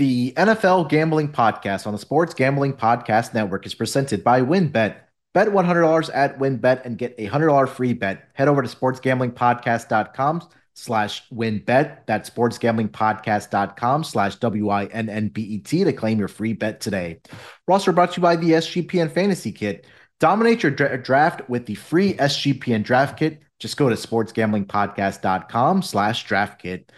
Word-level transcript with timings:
The 0.00 0.32
NFL 0.32 0.88
Gambling 0.88 1.30
Podcast 1.30 1.86
on 1.86 1.92
the 1.92 1.98
Sports 1.98 2.32
Gambling 2.32 2.72
Podcast 2.72 3.34
Network 3.34 3.66
is 3.66 3.74
presented 3.74 4.24
by 4.24 4.40
WynnBET. 4.40 4.96
Bet 5.34 5.48
$100 5.48 6.10
at 6.14 6.38
WynnBET 6.38 6.86
and 6.86 6.96
get 6.96 7.14
a 7.18 7.28
$100 7.28 7.68
free 7.68 7.92
bet. 7.92 8.30
Head 8.32 8.48
over 8.48 8.62
to 8.62 8.68
sportsgamblingpodcast.com 8.74 10.48
slash 10.72 11.28
wynnbet. 11.28 12.06
That's 12.06 12.30
sportsgamblingpodcast.com 12.30 14.04
slash 14.04 14.36
W-I-N-N-B-E-T 14.36 15.84
to 15.84 15.92
claim 15.92 16.18
your 16.18 16.28
free 16.28 16.54
bet 16.54 16.80
today. 16.80 17.20
Roster 17.68 17.92
brought 17.92 18.12
to 18.12 18.20
you 18.20 18.22
by 18.22 18.36
the 18.36 18.52
SGPN 18.52 19.12
Fantasy 19.12 19.52
Kit. 19.52 19.86
Dominate 20.18 20.62
your 20.62 20.72
dra- 20.72 20.96
draft 20.96 21.46
with 21.50 21.66
the 21.66 21.74
free 21.74 22.14
SGPN 22.14 22.84
Draft 22.84 23.18
Kit. 23.18 23.42
Just 23.58 23.76
go 23.76 23.90
to 23.90 23.96
sportsgamblingpodcast.com 23.96 25.82
slash 25.82 26.24
draft 26.24 26.62
kit. 26.62 26.90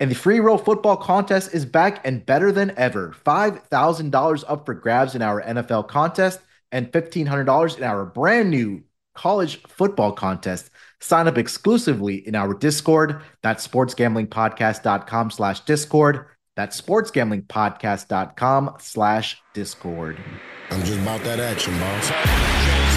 And 0.00 0.10
the 0.10 0.14
free 0.14 0.40
roll 0.40 0.58
football 0.58 0.96
contest 0.96 1.52
is 1.52 1.64
back 1.64 2.00
and 2.06 2.24
better 2.24 2.52
than 2.52 2.72
ever. 2.76 3.14
$5,000 3.24 4.44
up 4.46 4.66
for 4.66 4.74
grabs 4.74 5.14
in 5.14 5.22
our 5.22 5.42
NFL 5.42 5.88
contest 5.88 6.40
and 6.70 6.92
$1,500 6.92 7.78
in 7.78 7.84
our 7.84 8.04
brand 8.04 8.50
new 8.50 8.82
college 9.14 9.60
football 9.62 10.12
contest. 10.12 10.70
Sign 11.00 11.26
up 11.26 11.36
exclusively 11.36 12.26
in 12.26 12.34
our 12.34 12.54
Discord. 12.54 13.20
That's 13.42 13.66
sportsgamblingpodcast.com 13.66 15.30
slash 15.30 15.60
Discord. 15.60 16.26
That's 16.56 16.80
sportsgamblingpodcast.com 16.80 18.76
slash 18.78 19.42
Discord. 19.54 20.18
I'm 20.70 20.82
just 20.82 21.00
about 21.00 21.22
that 21.22 21.40
action, 21.40 21.78
boss. 21.78 22.87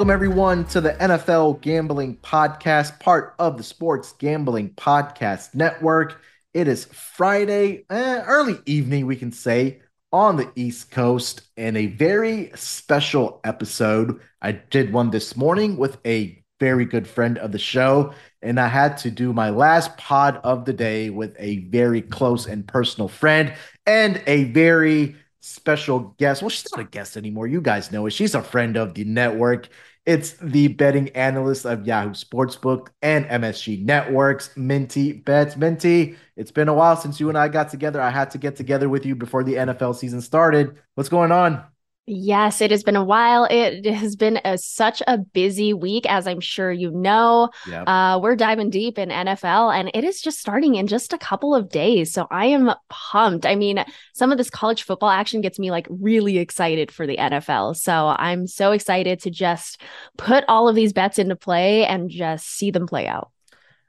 Welcome, 0.00 0.14
everyone, 0.14 0.64
to 0.68 0.80
the 0.80 0.94
NFL 0.94 1.60
Gambling 1.60 2.16
Podcast, 2.22 2.98
part 3.00 3.34
of 3.38 3.58
the 3.58 3.62
Sports 3.62 4.12
Gambling 4.12 4.70
Podcast 4.70 5.54
Network. 5.54 6.22
It 6.54 6.68
is 6.68 6.86
Friday, 6.86 7.84
eh, 7.90 8.22
early 8.26 8.58
evening, 8.64 9.04
we 9.04 9.16
can 9.16 9.30
say, 9.30 9.82
on 10.10 10.36
the 10.36 10.50
East 10.56 10.90
Coast, 10.90 11.42
and 11.58 11.76
a 11.76 11.84
very 11.84 12.50
special 12.54 13.42
episode. 13.44 14.20
I 14.40 14.52
did 14.52 14.90
one 14.90 15.10
this 15.10 15.36
morning 15.36 15.76
with 15.76 15.98
a 16.06 16.42
very 16.60 16.86
good 16.86 17.06
friend 17.06 17.36
of 17.36 17.52
the 17.52 17.58
show, 17.58 18.14
and 18.40 18.58
I 18.58 18.68
had 18.68 18.96
to 18.98 19.10
do 19.10 19.34
my 19.34 19.50
last 19.50 19.98
pod 19.98 20.40
of 20.42 20.64
the 20.64 20.72
day 20.72 21.10
with 21.10 21.36
a 21.38 21.58
very 21.66 22.00
close 22.00 22.46
and 22.46 22.66
personal 22.66 23.08
friend 23.08 23.52
and 23.84 24.22
a 24.26 24.44
very 24.44 25.16
special 25.40 26.14
guest. 26.18 26.42
Well, 26.42 26.48
she's 26.48 26.66
not 26.72 26.80
a 26.80 26.88
guest 26.88 27.18
anymore. 27.18 27.46
You 27.46 27.60
guys 27.60 27.92
know 27.92 28.06
it. 28.06 28.12
She's 28.12 28.34
a 28.34 28.42
friend 28.42 28.78
of 28.78 28.94
the 28.94 29.04
network. 29.04 29.68
It's 30.06 30.32
the 30.32 30.68
betting 30.68 31.10
analyst 31.10 31.66
of 31.66 31.86
Yahoo 31.86 32.10
Sportsbook 32.10 32.88
and 33.02 33.26
MSG 33.26 33.84
Networks, 33.84 34.56
Minty 34.56 35.12
Bets. 35.12 35.56
Minty, 35.56 36.16
it's 36.36 36.50
been 36.50 36.68
a 36.68 36.74
while 36.74 36.96
since 36.96 37.20
you 37.20 37.28
and 37.28 37.36
I 37.36 37.48
got 37.48 37.68
together. 37.68 38.00
I 38.00 38.10
had 38.10 38.30
to 38.30 38.38
get 38.38 38.56
together 38.56 38.88
with 38.88 39.04
you 39.04 39.14
before 39.14 39.44
the 39.44 39.54
NFL 39.54 39.94
season 39.94 40.22
started. 40.22 40.78
What's 40.94 41.10
going 41.10 41.32
on? 41.32 41.64
Yes, 42.12 42.60
it 42.60 42.72
has 42.72 42.82
been 42.82 42.96
a 42.96 43.04
while. 43.04 43.46
It 43.48 43.86
has 43.86 44.16
been 44.16 44.40
a, 44.44 44.58
such 44.58 45.00
a 45.06 45.16
busy 45.16 45.72
week, 45.72 46.10
as 46.10 46.26
I'm 46.26 46.40
sure 46.40 46.72
you 46.72 46.90
know. 46.90 47.50
Yeah. 47.68 47.84
Uh, 47.84 48.18
we're 48.18 48.34
diving 48.34 48.68
deep 48.68 48.98
in 48.98 49.10
NFL, 49.10 49.72
and 49.72 49.92
it 49.94 50.02
is 50.02 50.20
just 50.20 50.40
starting 50.40 50.74
in 50.74 50.88
just 50.88 51.12
a 51.12 51.18
couple 51.18 51.54
of 51.54 51.68
days. 51.68 52.12
So 52.12 52.26
I 52.28 52.46
am 52.46 52.72
pumped. 52.88 53.46
I 53.46 53.54
mean, 53.54 53.84
some 54.12 54.32
of 54.32 54.38
this 54.38 54.50
college 54.50 54.82
football 54.82 55.08
action 55.08 55.40
gets 55.40 55.60
me 55.60 55.70
like 55.70 55.86
really 55.88 56.38
excited 56.38 56.90
for 56.90 57.06
the 57.06 57.16
NFL. 57.16 57.76
So 57.76 58.08
I'm 58.08 58.48
so 58.48 58.72
excited 58.72 59.20
to 59.20 59.30
just 59.30 59.80
put 60.18 60.42
all 60.48 60.68
of 60.68 60.74
these 60.74 60.92
bets 60.92 61.20
into 61.20 61.36
play 61.36 61.86
and 61.86 62.10
just 62.10 62.44
see 62.44 62.72
them 62.72 62.88
play 62.88 63.06
out. 63.06 63.30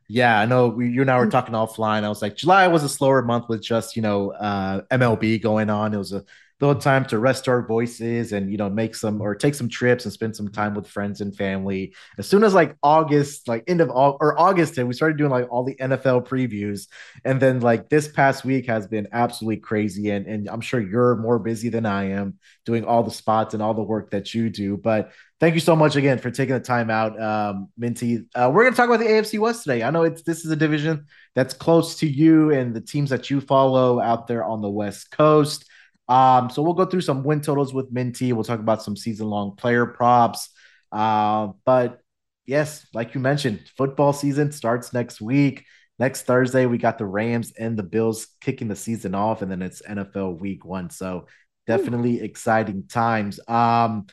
Yeah, 0.07 0.39
I 0.39 0.45
know 0.45 0.67
we, 0.67 0.89
you 0.89 1.01
and 1.01 1.09
I 1.09 1.17
were 1.17 1.27
talking 1.27 1.55
offline. 1.55 2.03
I 2.03 2.09
was 2.09 2.21
like, 2.21 2.35
July 2.35 2.67
was 2.67 2.83
a 2.83 2.89
slower 2.89 3.23
month 3.23 3.49
with 3.49 3.63
just, 3.63 3.95
you 3.95 4.03
know, 4.03 4.31
uh, 4.33 4.81
MLB 4.91 5.41
going 5.41 5.71
on. 5.71 5.93
It 5.93 5.97
was 5.97 6.13
a 6.13 6.23
little 6.61 6.79
time 6.79 7.05
to 7.05 7.19
rest 7.19 7.47
our 7.47 7.65
voices 7.65 8.31
and, 8.31 8.51
you 8.51 8.57
know, 8.57 8.69
make 8.69 8.95
some 8.95 9.19
or 9.19 9.35
take 9.35 9.55
some 9.55 9.67
trips 9.67 10.05
and 10.05 10.13
spend 10.13 10.35
some 10.35 10.47
time 10.49 10.73
with 10.75 10.87
friends 10.87 11.21
and 11.21 11.35
family. 11.35 11.93
As 12.17 12.27
soon 12.27 12.43
as 12.43 12.53
like 12.53 12.75
August, 12.83 13.47
like 13.47 13.63
end 13.67 13.81
of 13.81 13.89
or 13.89 14.39
August, 14.39 14.77
we 14.77 14.93
started 14.93 15.17
doing 15.17 15.31
like 15.31 15.51
all 15.51 15.63
the 15.63 15.75
NFL 15.75 16.27
previews. 16.27 16.87
And 17.25 17.41
then 17.41 17.59
like 17.61 17.89
this 17.89 18.07
past 18.07 18.45
week 18.45 18.67
has 18.67 18.87
been 18.87 19.07
absolutely 19.11 19.57
crazy. 19.57 20.11
And, 20.11 20.27
and 20.27 20.49
I'm 20.49 20.61
sure 20.61 20.79
you're 20.79 21.15
more 21.15 21.39
busy 21.39 21.69
than 21.69 21.85
I 21.85 22.11
am 22.11 22.37
doing 22.65 22.85
all 22.85 23.03
the 23.03 23.11
spots 23.11 23.53
and 23.53 23.63
all 23.63 23.73
the 23.73 23.81
work 23.81 24.11
that 24.11 24.33
you 24.33 24.49
do. 24.49 24.77
But 24.77 25.11
thank 25.39 25.55
you 25.55 25.59
so 25.59 25.75
much 25.75 25.95
again 25.95 26.19
for 26.19 26.29
taking 26.29 26.53
the 26.53 26.61
time 26.61 26.91
out, 26.91 27.19
um, 27.19 27.69
Minty. 27.75 28.25
Uh, 28.35 28.51
we're 28.53 28.63
going 28.63 28.73
to 28.73 28.77
talk 28.77 28.87
about 28.87 28.99
the 28.99 29.11
AFC 29.11 29.39
West 29.39 29.63
today. 29.63 29.81
I 29.81 29.89
know 29.89 30.03
it's 30.03 30.21
this 30.21 30.45
is 30.45 30.51
a 30.51 30.55
division 30.55 31.07
that's 31.33 31.55
close 31.55 31.95
to 31.99 32.07
you 32.07 32.51
and 32.51 32.75
the 32.75 32.81
teams 32.81 33.09
that 33.09 33.29
you 33.29 33.41
follow 33.41 33.99
out 33.99 34.27
there 34.27 34.43
on 34.43 34.61
the 34.61 34.69
West 34.69 35.09
Coast. 35.09 35.65
Um, 36.07 36.49
so 36.49 36.61
we'll 36.61 36.73
go 36.73 36.85
through 36.85 37.01
some 37.01 37.23
win 37.23 37.41
totals 37.41 37.73
with 37.73 37.91
Minty. 37.91 38.33
We'll 38.33 38.43
talk 38.43 38.59
about 38.59 38.83
some 38.83 38.97
season 38.97 39.27
long 39.27 39.55
player 39.55 39.85
props. 39.85 40.49
Uh, 40.91 41.49
but 41.65 42.01
yes, 42.45 42.85
like 42.93 43.13
you 43.13 43.21
mentioned, 43.21 43.61
football 43.77 44.13
season 44.13 44.51
starts 44.51 44.93
next 44.93 45.21
week. 45.21 45.65
Next 45.99 46.23
Thursday, 46.23 46.65
we 46.65 46.77
got 46.77 46.97
the 46.97 47.05
Rams 47.05 47.53
and 47.57 47.77
the 47.77 47.83
Bills 47.83 48.27
kicking 48.41 48.67
the 48.67 48.75
season 48.75 49.13
off, 49.13 49.41
and 49.41 49.51
then 49.51 49.61
it's 49.61 49.83
NFL 49.83 50.39
week 50.39 50.65
one. 50.65 50.89
So 50.89 51.27
definitely 51.67 52.21
exciting 52.21 52.87
times. 52.87 53.39
Um, 53.47 54.07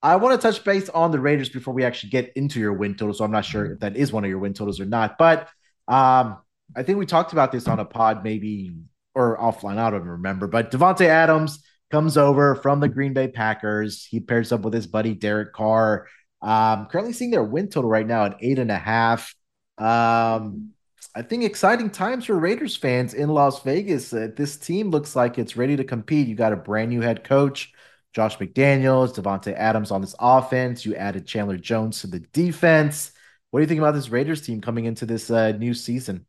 I 0.00 0.16
want 0.16 0.40
to 0.40 0.46
touch 0.46 0.62
base 0.64 0.88
on 0.90 1.10
the 1.10 1.18
Raiders 1.18 1.48
before 1.48 1.74
we 1.74 1.82
actually 1.82 2.10
get 2.10 2.32
into 2.36 2.60
your 2.60 2.74
win 2.74 2.94
total. 2.94 3.14
So 3.14 3.24
I'm 3.24 3.30
not 3.30 3.44
sure 3.44 3.72
if 3.72 3.80
that 3.80 3.96
is 3.96 4.12
one 4.12 4.22
of 4.22 4.30
your 4.30 4.38
win 4.38 4.54
totals 4.54 4.78
or 4.78 4.84
not. 4.84 5.18
But 5.18 5.48
um, 5.88 6.38
I 6.76 6.82
think 6.82 6.98
we 6.98 7.06
talked 7.06 7.32
about 7.32 7.52
this 7.52 7.66
on 7.66 7.80
a 7.80 7.84
pod, 7.84 8.22
maybe 8.22 8.74
or 9.14 9.38
offline. 9.38 9.78
I 9.78 9.90
don't 9.90 10.02
remember. 10.02 10.46
But 10.46 10.70
Davante 10.70 11.06
Adams 11.06 11.62
comes 11.90 12.16
over 12.16 12.56
from 12.56 12.80
the 12.80 12.88
Green 12.88 13.12
Bay 13.12 13.28
Packers. 13.28 14.04
He 14.04 14.20
pairs 14.20 14.52
up 14.52 14.62
with 14.62 14.74
his 14.74 14.86
buddy 14.86 15.14
Derek 15.14 15.52
Carr. 15.52 16.08
Um, 16.42 16.86
currently 16.86 17.12
seeing 17.12 17.30
their 17.30 17.44
win 17.44 17.68
total 17.68 17.88
right 17.88 18.06
now 18.06 18.26
at 18.26 18.36
eight 18.40 18.58
and 18.58 18.70
a 18.70 18.78
half. 18.78 19.34
Um, 19.78 20.70
I 21.14 21.22
think 21.22 21.44
exciting 21.44 21.90
times 21.90 22.24
for 22.24 22.38
Raiders 22.38 22.76
fans 22.76 23.14
in 23.14 23.28
Las 23.28 23.62
Vegas. 23.62 24.12
Uh, 24.12 24.28
this 24.36 24.56
team 24.56 24.90
looks 24.90 25.14
like 25.14 25.38
it's 25.38 25.56
ready 25.56 25.76
to 25.76 25.84
compete. 25.84 26.26
You 26.26 26.34
got 26.34 26.52
a 26.52 26.56
brand 26.56 26.90
new 26.90 27.00
head 27.00 27.22
coach, 27.24 27.72
Josh 28.12 28.36
McDaniels, 28.38 29.14
Davante 29.14 29.54
Adams 29.54 29.90
on 29.90 30.00
this 30.00 30.14
offense. 30.18 30.84
You 30.84 30.96
added 30.96 31.26
Chandler 31.26 31.56
Jones 31.56 32.00
to 32.00 32.08
the 32.08 32.20
defense. 32.20 33.12
What 33.50 33.60
do 33.60 33.62
you 33.62 33.68
think 33.68 33.78
about 33.78 33.94
this 33.94 34.08
Raiders 34.08 34.42
team 34.42 34.60
coming 34.60 34.86
into 34.86 35.06
this 35.06 35.30
uh, 35.30 35.52
new 35.52 35.72
season? 35.72 36.26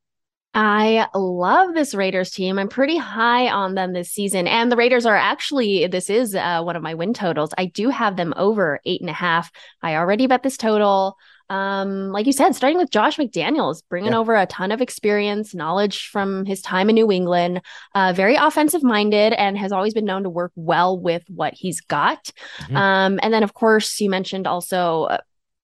I 0.56 1.08
love 1.14 1.74
this 1.74 1.94
Raiders 1.94 2.32
team. 2.32 2.58
I'm 2.58 2.70
pretty 2.70 2.96
high 2.98 3.50
on 3.50 3.76
them 3.76 3.92
this 3.92 4.10
season. 4.10 4.48
And 4.48 4.72
the 4.72 4.78
Raiders 4.78 5.06
are 5.06 5.16
actually, 5.16 5.86
this 5.88 6.10
is 6.10 6.34
uh, 6.34 6.62
one 6.64 6.78
of 6.78 6.82
my 6.82 6.94
win 6.94 7.14
totals. 7.14 7.54
I 7.58 7.66
do 7.66 7.90
have 7.90 8.16
them 8.16 8.34
over 8.38 8.80
eight 8.86 9.02
and 9.02 9.10
a 9.10 9.14
half. 9.14 9.52
I 9.82 9.96
already 9.96 10.28
bet 10.28 10.44
this 10.44 10.56
total. 10.56 11.18
Um, 11.50 12.12
like 12.12 12.26
you 12.26 12.32
said, 12.32 12.56
starting 12.56 12.78
with 12.80 12.90
Josh 12.90 13.18
McDaniels, 13.18 13.84
bringing 13.90 14.14
Yeah. 14.14 14.18
over 14.18 14.34
a 14.34 14.48
ton 14.48 14.72
of 14.72 14.82
experience, 14.82 15.54
knowledge 15.54 16.08
from 16.08 16.46
his 16.46 16.62
time 16.62 16.90
in 16.90 16.96
New 16.96 17.12
England, 17.12 17.62
uh, 17.94 18.14
very 18.16 18.36
offensive 18.36 18.82
minded, 18.82 19.34
and 19.34 19.56
has 19.58 19.72
always 19.72 19.94
been 19.94 20.06
known 20.06 20.24
to 20.24 20.30
work 20.30 20.54
well 20.56 20.98
with 20.98 21.24
what 21.28 21.54
he's 21.54 21.82
got. 21.82 22.32
Mhm. 22.62 22.76
Um, 22.76 23.20
and 23.22 23.32
then, 23.32 23.44
of 23.44 23.54
course, 23.54 24.00
you 24.02 24.10
mentioned 24.10 24.48
also 24.48 25.04
uh, 25.04 25.18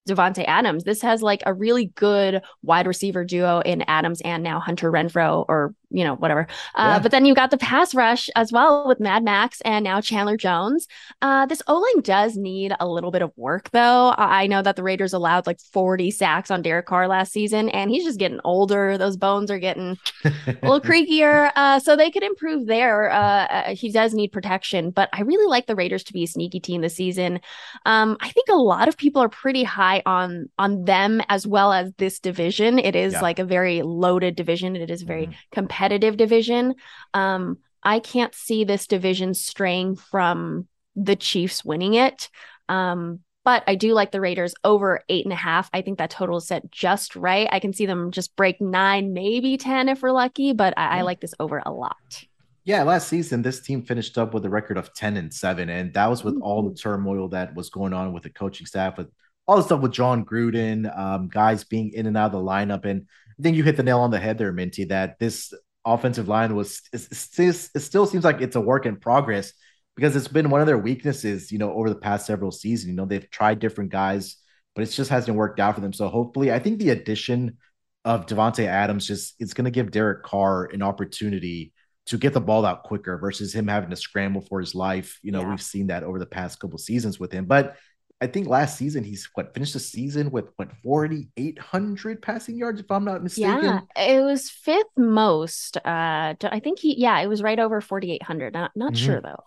Davante 0.08 0.44
Adams. 0.48 0.84
This 0.84 1.02
has 1.02 1.22
like 1.22 1.44
a 1.46 1.54
really 1.54 1.88
good 1.88 2.42
wide 2.64 2.88
receiver 2.88 3.24
duo 3.24 3.62
in 3.62 3.84
Adams 3.84 4.22
and 4.22 4.44
now 4.44 4.60
Hunter 4.60 4.92
Renfrow, 4.92 5.46
or 5.48 5.74
you 5.92 6.04
know 6.04 6.16
whatever. 6.16 6.48
Uh, 6.76 6.94
Yeah. 6.96 7.00
But 7.00 7.12
then 7.12 7.26
you 7.26 7.34
got 7.36 7.52
the 7.52 7.58
pass 7.58 7.94
rush 7.94 8.30
as 8.36 8.52
well 8.52 8.88
with 8.88 9.00
Mad 9.00 9.24
Max 9.24 9.62
and 9.62 9.84
now 9.84 10.02
Chandler 10.02 10.38
Jones. 10.38 10.88
Uh, 11.22 11.46
this 11.46 11.62
O 11.68 11.76
line 11.80 12.02
does 12.04 12.38
need 12.38 12.74
a 12.80 12.88
little 12.88 13.12
bit 13.12 13.22
of 13.22 13.32
work, 13.36 13.70
though. 13.72 14.14
I 14.18 14.48
know 14.48 14.62
that 14.62 14.76
the 14.76 14.84
Raiders 14.84 15.14
allowed 15.14 15.48
like 15.48 15.60
40 15.60 16.10
sacks 16.12 16.50
on 16.50 16.62
Derek 16.62 16.86
Carr 16.86 17.08
last 17.08 17.32
season, 17.34 17.70
and 17.70 17.92
he's 17.92 18.04
just 18.06 18.20
getting 18.20 18.40
older. 18.44 18.98
Those 18.98 19.18
bones 19.18 19.52
are 19.52 19.60
getting 19.60 19.98
a 20.24 20.32
little 20.64 20.80
creakier. 20.90 21.52
Uh, 21.56 21.80
so 21.80 21.96
they 21.96 22.10
could 22.10 22.24
improve 22.24 22.68
there. 22.68 23.12
Uh, 23.12 23.46
uh, 23.48 23.76
he 23.76 23.92
does 23.92 24.14
need 24.14 24.32
protection, 24.32 24.92
but 24.92 25.10
I 25.14 25.22
really 25.22 25.48
like 25.50 25.68
the 25.68 25.76
Raiders 25.76 26.04
to 26.06 26.14
be 26.14 26.24
a 26.24 26.28
sneaky 26.28 26.60
team 26.60 26.82
this 26.82 26.96
season. 26.96 27.40
Um, 27.86 28.18
I 28.22 28.30
think 28.30 28.48
a 28.50 28.56
lot 28.56 28.88
of 28.88 28.98
people 28.98 29.22
are 29.22 29.30
pretty 29.30 29.64
high 29.64 30.02
on 30.06 30.50
on 30.58 30.86
them 30.86 31.22
as 31.30 31.46
well 31.46 31.74
as 31.74 31.92
this 31.98 32.20
division. 32.20 32.80
It 32.80 32.96
is 32.96 33.14
Yeah. 33.14 33.22
like 33.22 33.40
a 33.40 33.46
very 33.46 33.82
loaded 33.82 34.36
division. 34.36 34.76
It 34.76 34.90
is 34.90 35.02
very 35.02 35.28
Mhm. 35.28 35.34
competitive 35.52 35.81
division. 35.90 36.76
Um, 37.14 37.58
I 37.84 38.00
can't 38.00 38.36
see 38.36 38.64
this 38.64 38.88
division 38.88 39.34
straying 39.34 39.96
from 39.96 40.68
the 40.96 41.16
Chiefs 41.16 41.66
winning 41.66 41.96
it. 41.96 42.30
Um, 42.70 43.20
but 43.44 43.64
I 43.66 43.76
do 43.76 43.94
like 43.94 44.12
the 44.12 44.22
Raiders 44.22 44.54
over 44.64 45.02
eight 45.10 45.26
and 45.26 45.34
a 45.34 45.38
half. 45.38 45.70
I 45.74 45.82
think 45.82 45.98
that 45.98 46.12
total 46.12 46.38
is 46.38 46.48
set 46.48 46.70
just 46.70 47.16
right. 47.16 47.48
I 47.52 47.60
can 47.60 47.74
see 47.74 47.88
them 47.88 48.12
just 48.12 48.36
break 48.36 48.62
nine, 48.62 49.14
maybe 49.14 49.58
10 49.58 49.90
if 49.90 50.04
we're 50.04 50.12
lucky, 50.12 50.54
but 50.54 50.76
I, 50.78 51.00
I 51.00 51.02
like 51.02 51.22
this 51.22 51.34
over 51.40 51.62
a 51.66 51.72
lot. 51.72 52.26
Yeah, 52.64 52.84
last 52.84 53.08
season 53.08 53.42
this 53.42 53.62
team 53.62 53.84
finished 53.84 54.18
up 54.20 54.34
with 54.36 54.46
a 54.46 54.50
record 54.50 54.78
of 54.78 54.94
10 54.94 55.18
and 55.18 55.34
7 55.34 55.70
and 55.70 55.94
that 55.96 56.08
was 56.08 56.24
with 56.24 56.38
all 56.42 56.62
the 56.64 56.70
Mm-hmm. 56.70 56.76
turmoil 56.76 57.28
that 57.30 57.56
was 57.56 57.70
going 57.72 57.94
on 57.94 58.14
with 58.14 58.24
the 58.24 58.30
coaching 58.30 58.68
staff 58.68 58.98
with 58.98 59.08
all 59.48 59.58
the 59.58 59.64
stuff 59.64 59.82
with 59.82 59.92
Jon 59.92 60.24
Gruden, 60.24 60.96
um, 60.96 61.28
guys 61.28 61.64
being 61.64 61.92
in 61.94 62.06
and 62.06 62.16
out 62.16 62.28
of 62.28 62.32
the 62.34 62.38
lineup 62.38 62.86
and 62.86 63.08
I 63.40 63.42
think 63.42 63.58
you 63.58 63.64
hit 63.64 63.78
the 63.78 63.84
nail 63.84 64.02
on 64.02 64.12
the 64.12 64.20
head 64.20 64.38
there 64.38 64.54
Minty 64.54 64.86
that 64.86 65.18
this 65.18 65.52
offensive 65.86 66.28
line 66.28 66.56
was 66.56 66.82
it, 66.94 67.00
still 67.02 68.06
seems 68.06 68.24
like 68.24 68.42
it's 68.42 68.56
a 68.56 68.62
work 68.62 68.86
in 68.86 68.98
progress 68.98 69.54
because 69.96 70.16
it's 70.16 70.28
been 70.28 70.50
one 70.50 70.62
of 70.62 70.68
their 70.68 70.78
weaknesses, 70.78 71.52
you 71.52 71.58
know, 71.58 71.74
over 71.74 71.90
the 71.90 71.96
past 71.96 72.26
several 72.26 72.52
seasons. 72.52 72.90
You 72.90 72.96
know, 72.96 73.06
they've 73.06 73.30
tried 73.30 73.60
different 73.60 73.92
guys, 73.92 74.38
but 74.76 74.84
it 74.84 74.92
just 74.92 75.10
hasn't 75.10 75.38
worked 75.38 75.60
out 75.60 75.76
for 75.76 75.82
them. 75.82 75.94
So 75.94 76.08
hopefully, 76.08 76.52
I 76.52 76.60
think 76.60 76.80
the 76.80 76.90
addition 76.92 77.58
of 78.06 78.26
Davante 78.26 78.66
Adams 78.66 79.06
just 79.06 79.36
it's 79.40 79.54
going 79.54 79.66
to 79.66 79.72
give 79.72 79.92
Derek 79.92 80.24
Carr 80.24 80.66
an 80.66 80.82
opportunity 80.82 81.74
to 82.08 82.18
get 82.18 82.34
the 82.34 82.42
ball 82.42 82.66
out 82.66 82.84
quicker 82.84 83.18
versus 83.18 83.54
him 83.54 83.68
having 83.68 83.92
to 83.92 83.96
scramble 83.96 84.42
for 84.42 84.60
his 84.60 84.74
life. 84.74 85.20
You 85.22 85.32
know, 85.32 85.42
Yeah. 85.42 85.50
we've 85.52 85.62
seen 85.62 85.88
that 85.88 86.04
over 86.04 86.18
the 86.20 86.26
past 86.26 86.60
couple 86.60 86.78
seasons 86.80 87.20
with 87.20 87.32
him, 87.32 87.46
but 87.46 87.76
I 88.22 88.28
think 88.28 88.48
last 88.48 88.78
season 88.78 89.04
he's 89.04 89.28
what 89.34 89.54
finished 89.54 89.74
the 89.74 89.80
season 89.80 90.30
with 90.30 90.46
what 90.56 90.70
4,800 90.84 92.22
passing 92.22 92.56
yards, 92.56 92.80
if 92.80 92.92
I'm 92.92 93.04
not 93.04 93.24
mistaken. 93.24 93.58
Yeah, 93.64 93.82
it 93.98 94.22
was 94.22 94.50
fifth 94.50 94.96
most. 94.96 95.78
Uh, 95.78 96.36
I 96.44 96.62
think 96.64 96.80
he, 96.80 97.00
yeah, 97.00 97.20
it 97.20 97.28
was 97.28 97.42
right 97.42 97.58
over 97.60 97.82
4,800. 97.82 98.54
Not, 98.54 98.72
not 98.76 98.94
Mhm. 98.94 98.98
sure 98.98 99.22
though. 99.22 99.44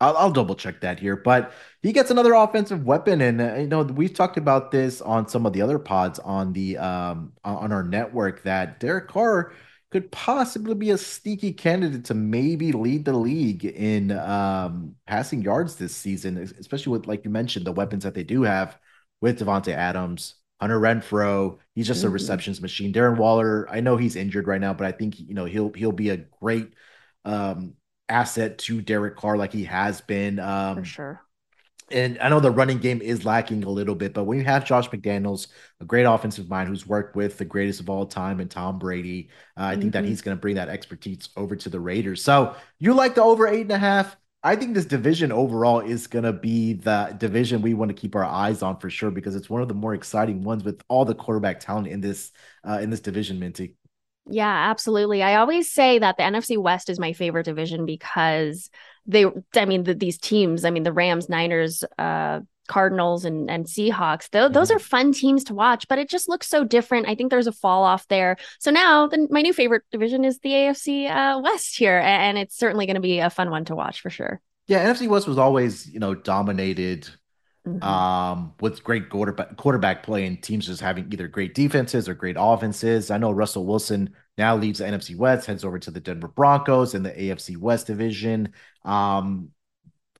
I'll, 0.00 0.16
I'll 0.16 0.30
double 0.32 0.54
check 0.56 0.80
that 0.80 0.98
here, 0.98 1.16
but 1.16 1.52
he 1.82 1.92
gets 1.92 2.10
another 2.10 2.32
offensive 2.34 2.84
weapon, 2.84 3.20
and 3.20 3.40
uh, 3.40 3.54
you 3.54 3.68
know 3.68 3.82
we've 3.82 4.12
talked 4.12 4.36
about 4.36 4.72
this 4.72 5.00
on 5.00 5.28
some 5.28 5.46
of 5.46 5.52
the 5.52 5.62
other 5.62 5.78
pods 5.78 6.18
on 6.18 6.52
the 6.52 6.76
um 6.78 7.32
on 7.44 7.56
on 7.56 7.72
our 7.72 7.84
network 7.84 8.42
that 8.42 8.80
Derek 8.80 9.06
Carr 9.08 9.52
could 9.92 10.10
possibly 10.12 10.74
be 10.74 10.90
a 10.90 10.98
sneaky 10.98 11.52
candidate 11.52 12.06
to 12.06 12.14
maybe 12.14 12.72
lead 12.72 13.04
the 13.04 13.12
league 13.12 13.64
in 13.64 14.12
um 14.12 14.96
passing 15.06 15.42
yards 15.42 15.76
this 15.76 15.94
season, 15.96 16.38
especially 16.58 16.92
with 16.92 17.06
like 17.06 17.24
you 17.24 17.30
mentioned 17.30 17.66
the 17.66 17.72
weapons 17.72 18.04
that 18.04 18.14
they 18.14 18.24
do 18.24 18.42
have 18.42 18.78
with 19.20 19.38
Davante 19.40 19.72
Adams, 19.74 20.36
Hunter 20.60 20.80
Renfrow. 20.80 21.58
He's 21.74 21.86
just 21.86 22.04
a 22.04 22.08
Mhm. 22.08 22.10
receptions 22.10 22.60
machine. 22.62 22.92
Darren 22.92 23.18
Waller, 23.18 23.68
I 23.70 23.80
know 23.80 23.96
he's 23.96 24.16
injured 24.16 24.46
right 24.48 24.60
now, 24.60 24.74
but 24.74 24.86
I 24.86 24.92
think 24.92 25.18
you 25.20 25.34
know 25.34 25.44
he'll 25.44 25.72
he'll 25.72 25.92
be 25.92 26.10
a 26.10 26.16
great 26.18 26.72
um 27.24 27.74
asset 28.08 28.58
to 28.58 28.82
Derek 28.82 29.16
Carr 29.16 29.36
like 29.36 29.52
he 29.52 29.64
has 29.64 30.00
been. 30.00 30.38
For 30.74 30.84
Um, 30.84 30.84
sure. 30.84 31.26
And 31.92 32.18
I 32.20 32.28
know 32.28 32.40
the 32.40 32.50
running 32.50 32.78
game 32.78 33.00
is 33.02 33.24
lacking 33.24 33.64
a 33.64 33.70
little 33.70 33.94
bit, 33.94 34.14
but 34.14 34.24
when 34.24 34.38
you 34.38 34.44
have 34.44 34.64
Josh 34.64 34.88
McDaniels, 34.90 35.48
a 35.80 35.84
great 35.84 36.04
offensive 36.04 36.48
mind 36.48 36.68
who's 36.68 36.86
worked 36.86 37.16
with 37.16 37.38
the 37.38 37.44
greatest 37.44 37.80
of 37.80 37.90
all 37.90 38.06
time 38.06 38.40
and 38.40 38.50
Tom 38.50 38.78
Brady, 38.78 39.30
uh, 39.56 39.64
I 39.64 39.76
think 39.76 39.92
that 39.92 40.04
Mhm. 40.04 40.06
he's 40.06 40.22
going 40.22 40.36
to 40.36 40.40
bring 40.40 40.54
that 40.56 40.68
expertise 40.68 41.28
over 41.36 41.56
to 41.56 41.68
the 41.68 41.80
Raiders. 41.80 42.22
So 42.22 42.54
you 42.78 42.94
like 42.94 43.14
the 43.14 43.22
over 43.22 43.46
eight 43.46 43.62
and 43.62 43.72
a 43.72 43.78
half. 43.78 44.16
I 44.44 44.56
think 44.56 44.74
this 44.74 44.86
division 44.86 45.30
overall 45.30 45.80
is 45.80 46.08
going 46.08 46.24
to 46.24 46.32
be 46.32 46.72
the 46.74 47.14
division 47.18 47.62
we 47.62 47.74
want 47.74 47.90
to 47.90 47.94
keep 47.94 48.16
our 48.16 48.24
eyes 48.24 48.62
on 48.62 48.78
for 48.78 48.90
sure 48.90 49.10
because 49.12 49.36
it's 49.36 49.48
one 49.48 49.62
of 49.62 49.68
the 49.68 49.74
more 49.74 49.94
exciting 49.94 50.42
ones 50.42 50.64
with 50.64 50.82
all 50.88 51.04
the 51.04 51.14
quarterback 51.14 51.60
talent 51.60 51.86
in 51.86 52.00
this 52.00 52.32
uh, 52.68 52.78
in 52.82 52.90
this 52.90 53.00
division, 53.00 53.38
Minty. 53.38 53.76
Yeah, 54.26 54.70
absolutely. 54.70 55.22
I 55.22 55.36
always 55.36 55.70
say 55.70 55.98
that 55.98 56.16
the 56.16 56.22
NFC 56.22 56.56
West 56.56 56.88
is 56.88 56.98
my 56.98 57.12
favorite 57.12 57.44
division 57.44 57.86
because 57.86 58.70
they, 59.06 59.24
I 59.56 59.64
mean, 59.64 59.84
the, 59.84 59.94
these 59.94 60.18
teams, 60.18 60.64
I 60.64 60.70
mean, 60.70 60.82
the 60.82 60.92
Rams, 60.92 61.28
Niners, 61.28 61.84
uh, 61.98 62.40
Cardinals, 62.68 63.24
and 63.24 63.50
and 63.50 63.66
Seahawks. 63.66 64.30
Tho- 64.30 64.48
those 64.48 64.70
Mhm. 64.70 64.76
are 64.76 64.78
fun 64.78 65.12
teams 65.12 65.42
to 65.44 65.54
watch, 65.54 65.88
but 65.88 65.98
it 65.98 66.08
just 66.08 66.28
looks 66.28 66.46
so 66.48 66.62
different. 66.64 67.08
I 67.08 67.14
think 67.16 67.30
there's 67.30 67.48
a 67.48 67.52
fall 67.52 67.82
off 67.82 68.06
there. 68.08 68.36
So 68.60 68.70
now, 68.70 69.08
the, 69.08 69.26
my 69.30 69.42
new 69.42 69.52
favorite 69.52 69.82
division 69.90 70.24
is 70.24 70.38
the 70.38 70.50
AFC 70.50 71.08
uh, 71.10 71.40
West 71.40 71.76
here, 71.76 71.98
and 71.98 72.38
it's 72.38 72.56
certainly 72.56 72.86
going 72.86 72.94
to 72.94 73.00
be 73.00 73.18
a 73.18 73.30
fun 73.30 73.50
one 73.50 73.64
to 73.66 73.74
watch 73.74 74.00
for 74.00 74.10
sure. 74.10 74.40
Yeah, 74.68 74.86
NFC 74.86 75.08
West 75.08 75.26
was 75.26 75.38
always 75.38 75.92
you 75.92 75.98
know 75.98 76.14
dominated 76.14 77.08
Mhm. 77.66 77.82
um, 77.84 78.54
with 78.60 78.82
great 78.82 79.08
quarterback 79.08 79.56
quarterback 79.56 80.02
play 80.02 80.26
and 80.26 80.42
teams 80.42 80.66
just 80.66 80.80
having 80.80 81.12
either 81.12 81.28
great 81.28 81.54
defenses 81.54 82.08
or 82.08 82.14
great 82.14 82.36
offenses. 82.38 83.10
I 83.10 83.18
know 83.18 83.30
Russell 83.30 83.66
Wilson 83.66 84.10
now 84.36 84.56
leaves 84.56 84.80
the 84.80 84.86
NFC 84.86 85.14
West, 85.14 85.46
heads 85.46 85.64
over 85.64 85.78
to 85.78 85.90
the 85.92 86.00
Denver 86.00 86.28
Broncos 86.28 86.94
in 86.94 87.04
the 87.04 87.10
AFC 87.10 87.56
West 87.56 87.86
division. 87.86 88.52
Um, 88.84 89.50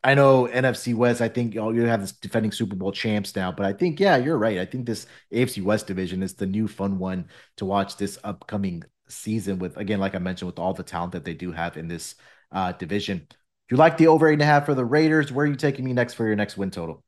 I 0.05 0.15
know 0.15 0.47
NFC 0.49 0.95
West. 0.95 1.21
I 1.21 1.29
think 1.29 1.55
you, 1.55 1.61
know, 1.61 1.71
you 1.71 1.83
have 1.83 2.01
this 2.01 2.13
defending 2.13 2.53
Super 2.53 2.77
Bowl 2.77 2.93
champs 2.93 3.37
now, 3.37 3.53
but 3.53 3.67
I 3.67 3.73
think 3.73 4.01
yeah, 4.01 4.17
you're 4.17 4.39
right. 4.39 4.59
I 4.59 4.67
think 4.67 4.87
this 4.87 5.07
AFC 5.33 5.63
West 5.63 5.87
division 5.87 6.23
is 6.23 6.35
the 6.35 6.47
new 6.47 6.69
fun 6.69 6.99
one 6.99 7.29
to 7.57 7.65
watch 7.65 7.97
this 7.97 8.19
upcoming 8.25 8.83
season. 9.09 9.59
With 9.59 9.77
again, 9.77 10.01
like 10.01 10.15
I 10.15 10.19
mentioned, 10.19 10.49
with 10.49 10.59
all 10.59 10.75
the 10.75 10.83
talent 10.83 11.13
that 11.13 11.25
they 11.25 11.35
do 11.35 11.53
have 11.53 11.77
in 11.77 11.89
this 11.89 12.17
uh, 12.53 12.73
division. 12.73 13.27
You 13.71 13.77
like 13.79 13.97
the 13.97 14.09
over 14.09 14.29
eight 14.29 14.35
and 14.35 14.43
a 14.43 14.47
half 14.47 14.67
for 14.67 14.75
the 14.75 14.85
Raiders? 14.85 15.33
Where 15.33 15.47
are 15.47 15.49
you 15.49 15.57
taking 15.57 15.85
me 15.85 15.93
next 15.93 16.15
for 16.15 16.27
your 16.27 16.37
next 16.37 16.57
win 16.57 16.71
total? 16.71 17.05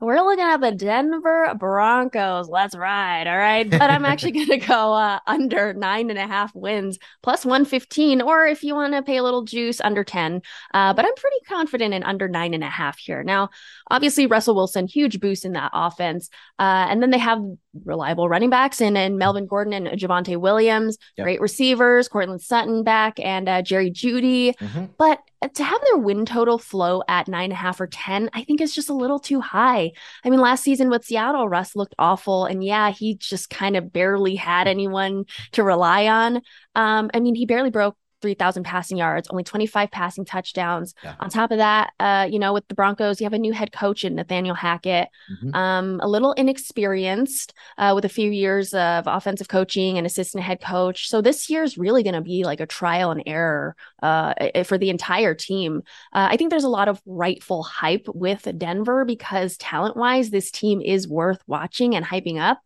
We're 0.00 0.22
looking 0.22 0.44
at 0.44 0.62
the 0.62 0.72
Denver 0.72 1.54
Broncos. 1.58 2.48
Let's 2.48 2.74
ride. 2.74 3.26
All 3.26 3.36
right. 3.36 3.68
But 3.68 3.90
I'm 3.90 4.06
actually 4.06 4.30
going 4.46 4.46
to 4.46 4.56
go 4.56 4.94
uh, 4.94 5.18
under 5.26 5.74
nine 5.74 6.08
and 6.08 6.18
a 6.18 6.26
half 6.26 6.54
wins 6.54 6.98
plus 7.22 7.44
115, 7.44 8.22
or 8.22 8.46
if 8.46 8.64
you 8.64 8.74
want 8.74 8.94
to 8.94 9.02
pay 9.02 9.18
a 9.18 9.22
little 9.22 9.44
juice, 9.44 9.78
under 9.78 10.02
10. 10.02 10.40
Uh, 10.72 10.94
but 10.94 11.04
I'm 11.04 11.14
pretty 11.16 11.40
confident 11.46 11.92
in 11.92 12.02
under 12.02 12.28
nine 12.28 12.54
and 12.54 12.64
a 12.64 12.70
half 12.70 12.98
here. 12.98 13.22
Now, 13.22 13.50
obviously, 13.90 14.26
Russell 14.26 14.54
Wilson, 14.54 14.86
huge 14.86 15.20
boost 15.20 15.44
in 15.44 15.52
that 15.52 15.70
offense. 15.74 16.30
Uh, 16.58 16.86
and 16.88 17.02
then 17.02 17.10
they 17.10 17.18
have 17.18 17.42
reliable 17.84 18.28
running 18.28 18.50
backs 18.50 18.80
in, 18.80 18.96
in 18.96 19.16
Melvin 19.16 19.46
Gordon 19.46 19.72
and 19.72 19.86
Javonte 19.98 20.36
Williams, 20.36 20.98
Yep. 21.16 21.24
great 21.24 21.40
receivers, 21.40 22.08
Courtland 22.08 22.42
Sutton 22.42 22.82
back, 22.82 23.20
and 23.20 23.48
uh, 23.48 23.62
Jerry 23.62 23.90
Jeudy. 23.90 24.54
But 24.98 25.20
uh, 25.42 25.48
to 25.54 25.64
have 25.64 25.80
their 25.86 25.96
win 25.98 26.26
total 26.26 26.58
flow 26.58 27.02
at 27.08 27.28
nine 27.28 27.44
and 27.44 27.52
a 27.52 27.56
half 27.56 27.80
or 27.80 27.86
10, 27.86 28.30
I 28.32 28.42
think 28.42 28.60
is 28.60 28.74
just 28.74 28.90
a 28.90 28.94
little 28.94 29.18
too 29.18 29.40
high. 29.40 29.92
I 30.24 30.30
mean, 30.30 30.40
last 30.40 30.64
season 30.64 30.90
with 30.90 31.04
Seattle, 31.04 31.48
Russ 31.48 31.76
looked 31.76 31.94
awful. 31.98 32.44
And 32.44 32.62
yeah, 32.64 32.90
he 32.90 33.14
just 33.14 33.50
kind 33.50 33.76
of 33.76 33.92
barely 33.92 34.34
had 34.34 34.66
anyone 34.68 35.24
to 35.52 35.62
rely 35.62 36.06
on. 36.08 36.36
Um, 36.74 37.10
I 37.14 37.20
mean, 37.20 37.34
he 37.34 37.46
barely 37.46 37.70
broke 37.70 37.96
3,000 38.20 38.64
passing 38.64 38.96
yards, 38.98 39.28
only 39.30 39.42
25 39.44 39.90
passing 39.90 40.24
touchdowns. 40.24 40.94
Yeah. 41.02 41.14
On 41.20 41.28
top 41.30 41.50
of 41.50 41.58
that, 41.58 41.92
uh, 42.00 42.26
you 42.30 42.38
know, 42.38 42.52
with 42.52 42.66
the 42.68 42.74
Broncos, 42.74 43.20
you 43.20 43.24
have 43.24 43.32
a 43.32 43.38
new 43.38 43.52
head 43.52 43.72
coach 43.72 44.04
in 44.04 44.14
Nathaniel 44.14 44.54
Hackett, 44.54 45.08
Mhm. 45.42 45.54
um, 45.54 46.00
a 46.02 46.08
little 46.08 46.32
inexperienced 46.32 47.52
uh, 47.78 47.92
with 47.94 48.04
a 48.04 48.08
few 48.08 48.30
years 48.30 48.72
of 48.74 49.04
offensive 49.06 49.48
coaching 49.48 49.98
and 49.98 50.06
assistant 50.06 50.44
head 50.44 50.60
coach. 50.60 51.08
So 51.08 51.20
this 51.20 51.50
year 51.50 51.62
is 51.62 51.76
really 51.78 52.02
going 52.02 52.14
to 52.14 52.20
be 52.20 52.44
like 52.44 52.60
a 52.60 52.66
trial 52.66 53.10
and 53.10 53.22
error 53.26 53.76
uh, 54.02 54.34
for 54.64 54.78
the 54.78 54.90
entire 54.90 55.34
team. 55.34 55.82
Uh, 56.12 56.28
I 56.30 56.36
think 56.36 56.50
there's 56.50 56.64
a 56.64 56.68
lot 56.68 56.88
of 56.88 57.00
rightful 57.06 57.62
hype 57.62 58.06
with 58.14 58.46
Denver 58.58 59.04
because 59.04 59.56
talent 59.56 59.96
wise, 59.96 60.30
this 60.30 60.50
team 60.50 60.80
is 60.80 61.08
worth 61.08 61.42
watching 61.46 61.94
and 61.94 62.04
hyping 62.04 62.40
up. 62.40 62.60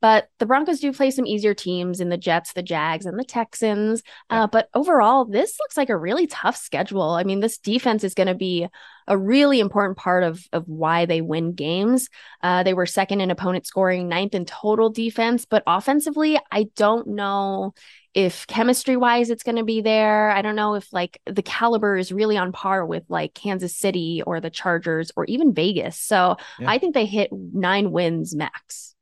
But 0.00 0.28
the 0.38 0.46
Broncos 0.46 0.80
do 0.80 0.92
play 0.92 1.10
some 1.10 1.26
easier 1.26 1.54
teams 1.54 2.00
in 2.00 2.08
the 2.08 2.16
Jets, 2.16 2.52
the 2.52 2.62
Jags, 2.62 3.06
and 3.06 3.18
the 3.18 3.24
Texans. 3.24 4.02
Yeah. 4.30 4.44
Uh, 4.44 4.46
but 4.46 4.68
overall, 4.74 5.24
this 5.24 5.58
looks 5.60 5.76
like 5.76 5.90
a 5.90 5.96
really 5.96 6.26
tough 6.26 6.56
schedule. 6.56 7.10
I 7.10 7.24
mean, 7.24 7.40
this 7.40 7.58
defense 7.58 8.02
is 8.04 8.14
going 8.14 8.28
to 8.28 8.34
be 8.34 8.66
a 9.06 9.18
really 9.18 9.60
important 9.60 9.98
part 9.98 10.22
of, 10.22 10.42
of 10.52 10.68
why 10.68 11.04
they 11.04 11.20
win 11.20 11.52
games. 11.52 12.08
Uh, 12.42 12.62
they 12.62 12.74
were 12.74 12.86
second 12.86 13.20
in 13.20 13.30
opponent 13.30 13.66
scoring, 13.66 14.08
ninth 14.08 14.34
in 14.34 14.44
total 14.44 14.88
defense. 14.88 15.44
But 15.44 15.64
offensively, 15.66 16.38
I 16.50 16.66
don't 16.76 17.08
know 17.08 17.74
if 18.12 18.46
chemistry 18.46 18.96
wise 18.96 19.30
it's 19.30 19.42
going 19.42 19.56
to 19.56 19.64
be 19.64 19.82
there. 19.82 20.30
I 20.30 20.42
don't 20.42 20.56
know 20.56 20.74
if 20.74 20.92
like 20.92 21.20
the 21.26 21.42
caliber 21.42 21.96
is 21.96 22.10
really 22.10 22.36
on 22.36 22.52
par 22.52 22.84
with 22.84 23.04
like 23.08 23.34
Kansas 23.34 23.76
City 23.76 24.22
or 24.26 24.40
the 24.40 24.50
Chargers 24.50 25.12
or 25.14 25.24
even 25.26 25.54
Vegas. 25.54 25.98
So 25.98 26.36
Yeah. 26.58 26.70
I 26.70 26.78
think 26.78 26.94
they 26.94 27.06
hit 27.06 27.30
nine 27.32 27.92
wins 27.92 28.34
max. 28.34 28.94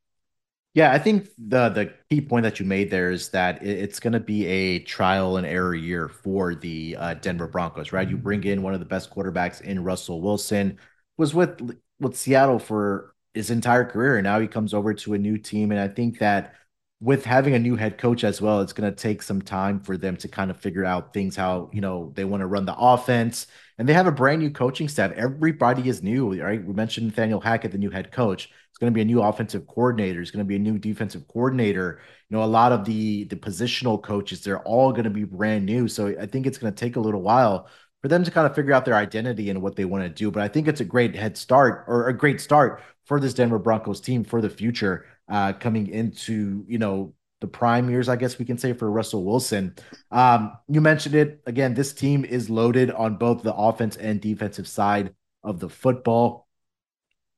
Yeah, 0.75 0.91
I 0.91 0.99
think 0.99 1.29
the 1.37 1.69
the 1.69 1.93
key 2.09 2.21
point 2.21 2.43
that 2.43 2.59
you 2.59 2.65
made 2.65 2.91
there 2.91 3.11
is 3.11 3.29
that 3.29 3.61
it- 3.63 3.79
it's 3.79 3.99
going 3.99 4.13
to 4.13 4.19
be 4.19 4.45
a 4.45 4.79
trial 4.79 5.37
and 5.37 5.45
error 5.45 5.73
year 5.73 6.07
for 6.07 6.53
the 6.55 6.95
uh, 6.97 7.13
Denver 7.15 7.47
Broncos, 7.47 7.91
right? 7.91 8.07
You 8.07 8.17
bring 8.17 8.43
in 8.43 8.61
one 8.61 8.73
of 8.73 8.79
the 8.79 8.85
best 8.85 9.09
quarterbacks 9.09 9.61
in 9.61 9.83
Russell 9.83 10.21
Wilson, 10.21 10.77
was 11.17 11.33
with 11.33 11.59
with 11.99 12.15
Seattle 12.15 12.59
for 12.59 13.13
his 13.33 13.49
entire 13.49 13.83
career, 13.85 14.17
and 14.17 14.23
now 14.23 14.39
he 14.39 14.47
comes 14.47 14.73
over 14.73 14.93
to 14.93 15.13
a 15.13 15.17
new 15.17 15.37
team, 15.37 15.71
and 15.71 15.79
I 15.79 15.87
think 15.87 16.19
that 16.19 16.53
with 17.01 17.23
having 17.23 17.53
a 17.53 17.59
new 17.59 17.75
head 17.75 17.97
coach 17.97 18.23
as 18.23 18.41
well, 18.41 18.59
it's 18.59 18.73
going 18.73 18.89
to 18.89 18.95
take 18.95 19.21
some 19.21 19.41
time 19.41 19.79
for 19.79 19.95
them 19.95 20.17
to 20.17 20.27
kind 20.27 20.51
of 20.51 20.59
figure 20.59 20.83
out 20.83 21.13
things 21.13 21.35
how, 21.35 21.69
you 21.71 21.79
know, 21.79 22.11
they 22.15 22.25
want 22.25 22.41
to 22.41 22.47
run 22.47 22.65
the 22.65 22.75
offense. 22.77 23.47
And 23.77 23.87
they 23.87 23.93
have 23.93 24.07
a 24.07 24.11
brand 24.11 24.41
new 24.41 24.51
coaching 24.51 24.89
staff. 24.89 25.13
Everybody 25.13 25.87
is 25.87 26.03
new, 26.03 26.41
right? 26.41 26.63
We 26.63 26.73
mentioned 26.73 27.07
Nathaniel 27.07 27.39
Hackett, 27.39 27.71
the 27.71 27.77
new 27.77 27.89
head 27.89 28.11
coach. 28.11 28.49
It's 28.69 28.77
going 28.77 28.91
to 28.91 28.95
be 28.95 29.01
a 29.01 29.05
new 29.05 29.21
offensive 29.21 29.65
coordinator. 29.65 30.21
It's 30.21 30.31
going 30.31 30.43
to 30.43 30.47
be 30.47 30.57
a 30.57 30.59
new 30.59 30.77
defensive 30.77 31.25
coordinator. 31.29 32.01
You 32.29 32.37
know, 32.37 32.43
a 32.43 32.45
lot 32.45 32.73
of 32.73 32.83
the 32.83 33.23
the 33.25 33.37
positional 33.37 34.01
coaches, 34.03 34.43
they're 34.43 34.63
all 34.63 34.91
going 34.91 35.05
to 35.05 35.09
be 35.09 35.23
brand 35.23 35.65
new. 35.65 35.87
So 35.87 36.07
I 36.19 36.25
think 36.25 36.45
it's 36.45 36.57
going 36.57 36.73
to 36.73 36.79
take 36.79 36.97
a 36.97 36.99
little 36.99 37.21
while 37.21 37.69
for 38.01 38.09
them 38.09 38.25
to 38.25 38.31
kind 38.31 38.45
of 38.45 38.55
figure 38.55 38.73
out 38.73 38.83
their 38.83 38.95
identity 38.95 39.49
and 39.49 39.61
what 39.61 39.77
they 39.77 39.85
want 39.85 40.03
to 40.03 40.09
do. 40.09 40.31
But 40.31 40.43
I 40.43 40.49
think 40.49 40.67
it's 40.67 40.81
a 40.81 40.85
great 40.85 41.15
head 41.15 41.37
start 41.37 41.85
or 41.87 42.09
a 42.09 42.17
great 42.17 42.41
start 42.41 42.83
for 43.05 43.19
this 43.19 43.33
Denver 43.33 43.59
Broncos 43.59 44.01
team 44.01 44.23
for 44.23 44.41
the 44.41 44.49
future 44.49 45.05
uh, 45.29 45.53
coming 45.53 45.87
into, 45.87 46.65
you 46.67 46.77
know, 46.77 47.13
the 47.41 47.47
prime 47.47 47.89
years, 47.89 48.09
I 48.09 48.15
guess 48.15 48.37
we 48.37 48.45
can 48.45 48.57
say, 48.57 48.73
for 48.73 48.91
Russell 48.91 49.23
Wilson. 49.23 49.75
Um, 50.11 50.57
you 50.67 50.81
mentioned 50.81 51.15
it 51.15 51.41
again. 51.45 51.73
This 51.73 51.93
team 51.93 52.25
is 52.25 52.49
loaded 52.49 52.91
on 52.91 53.15
both 53.15 53.43
the 53.43 53.53
offense 53.53 53.95
and 53.95 54.19
defensive 54.19 54.67
side 54.67 55.13
of 55.43 55.59
the 55.59 55.69
football. 55.69 56.47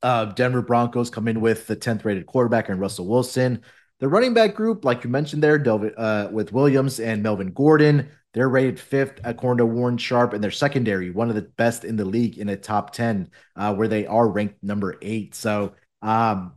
Uh, 0.01 0.25
Denver 0.25 0.63
Broncos 0.63 1.12
come 1.12 1.27
in 1.27 1.41
with 1.41 1.67
the 1.67 1.75
10th 1.75 2.03
rated 2.03 2.25
quarterback 2.25 2.69
and 2.69 2.79
Russell 2.79 3.07
Wilson. 3.07 3.62
The 4.00 4.07
running 4.07 4.33
back 4.33 4.55
group, 4.55 4.83
like 4.83 5.03
you 5.03 5.12
mentioned 5.12 5.43
there, 5.43 5.60
Delvin, 5.60 5.93
uh, 5.95 6.29
with 6.31 6.51
Williams 6.51 7.00
and 7.00 7.21
Melvin 7.21 7.51
Gordon, 7.51 8.10
they're 8.33 8.50
rated 8.50 8.79
fifth 8.79 9.19
according 9.24 9.60
to 9.60 9.65
Warren 9.67 9.98
Sharp, 9.98 10.33
and 10.33 10.43
their 10.43 10.50
secondary, 10.50 11.12
one 11.12 11.29
of 11.29 11.36
the 11.36 11.43
best 11.43 11.83
in 11.83 11.98
the 11.98 12.05
league 12.05 12.39
in 12.39 12.50
a 12.50 12.57
top 12.57 12.93
10, 12.93 13.29
uh, 13.55 13.75
where 13.75 13.88
they 13.88 14.07
are 14.07 14.27
ranked 14.27 14.63
number 14.63 14.98
eight. 15.03 15.36
So 15.36 15.74
um, 16.01 16.53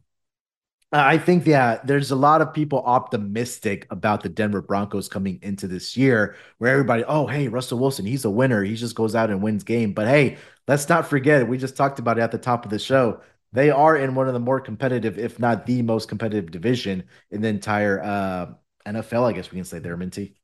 I 0.95 1.19
think, 1.19 1.45
yeah, 1.45 1.81
there's 1.83 2.13
a 2.13 2.17
lot 2.17 2.41
of 2.41 2.55
people 2.55 2.81
optimistic 2.85 3.87
about 3.91 4.23
the 4.23 4.29
Denver 4.29 4.63
Broncos 4.63 5.09
coming 5.09 5.41
into 5.43 5.67
this 5.67 5.97
year, 5.97 6.37
where 6.59 6.73
everybody, 6.73 7.03
oh, 7.05 7.27
hey, 7.27 7.49
Russell 7.49 7.81
Wilson, 7.81 8.07
he's 8.07 8.25
a 8.25 8.31
winner. 8.31 8.63
He 8.63 8.77
just 8.77 8.95
goes 8.95 9.17
out 9.17 9.29
and 9.29 9.43
wins 9.43 9.65
game. 9.65 9.93
But 9.93 10.07
hey, 10.07 10.37
let's 10.69 10.89
not 10.89 11.09
forget, 11.09 11.49
we 11.49 11.59
just 11.59 11.77
talked 11.77 11.99
about 11.99 12.19
it 12.19 12.23
at 12.23 12.31
the 12.31 12.39
top 12.39 12.65
of 12.65 12.71
the 12.71 12.79
show. 12.79 13.21
They 13.53 13.71
are 13.71 13.97
in 13.97 14.15
one 14.15 14.29
of 14.29 14.35
the 14.35 14.41
more 14.41 14.61
competitive, 14.61 15.19
if 15.19 15.41
not 15.41 15.67
the 15.67 15.83
most 15.83 16.09
competitive 16.09 16.51
division 16.51 17.05
in 17.31 17.41
the 17.41 17.49
entire 17.49 18.01
uh, 18.01 18.47
NFL, 18.87 19.25
I 19.25 19.33
guess 19.33 19.51
we 19.51 19.57
can 19.57 19.65
say 19.65 19.81
there, 19.81 19.97
Minty. 19.97 20.37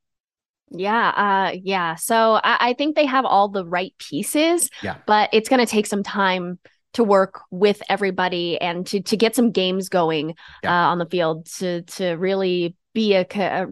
Yeah, 0.71 1.09
uh, 1.09 1.57
yeah. 1.63 1.97
So 1.97 2.35
I, 2.35 2.71
I 2.71 2.73
think 2.75 2.97
they 2.97 3.07
have 3.07 3.25
all 3.25 3.49
the 3.49 3.67
right 3.67 3.93
pieces. 3.99 4.71
Yeah. 4.83 4.97
But 5.07 5.31
it's 5.33 5.49
going 5.49 5.65
to 5.65 5.67
take 5.67 5.87
some 5.87 6.03
time 6.03 6.59
to 6.95 7.05
work 7.05 7.41
with 7.51 7.83
everybody 7.89 8.61
and 8.61 8.87
to 8.89 9.01
to 9.01 9.17
get 9.17 9.35
some 9.37 9.51
games 9.51 9.89
going 9.89 10.35
Yeah. 10.63 10.87
uh, 10.87 10.91
on 10.91 10.99
the 10.99 11.07
field 11.07 11.47
to 11.59 11.83
to 11.83 12.13
really 12.15 12.75
be 12.95 13.15
a, 13.15 13.25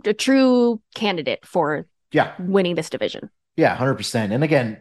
a 0.05 0.15
true 0.15 0.81
candidate 0.95 1.45
for 1.45 1.87
Yeah. 2.13 2.35
winning 2.39 2.75
this 2.77 2.91
division. 2.91 3.31
Yeah, 3.57 3.75
hundred 3.75 3.95
percent. 3.95 4.33
And 4.33 4.45
again, 4.45 4.79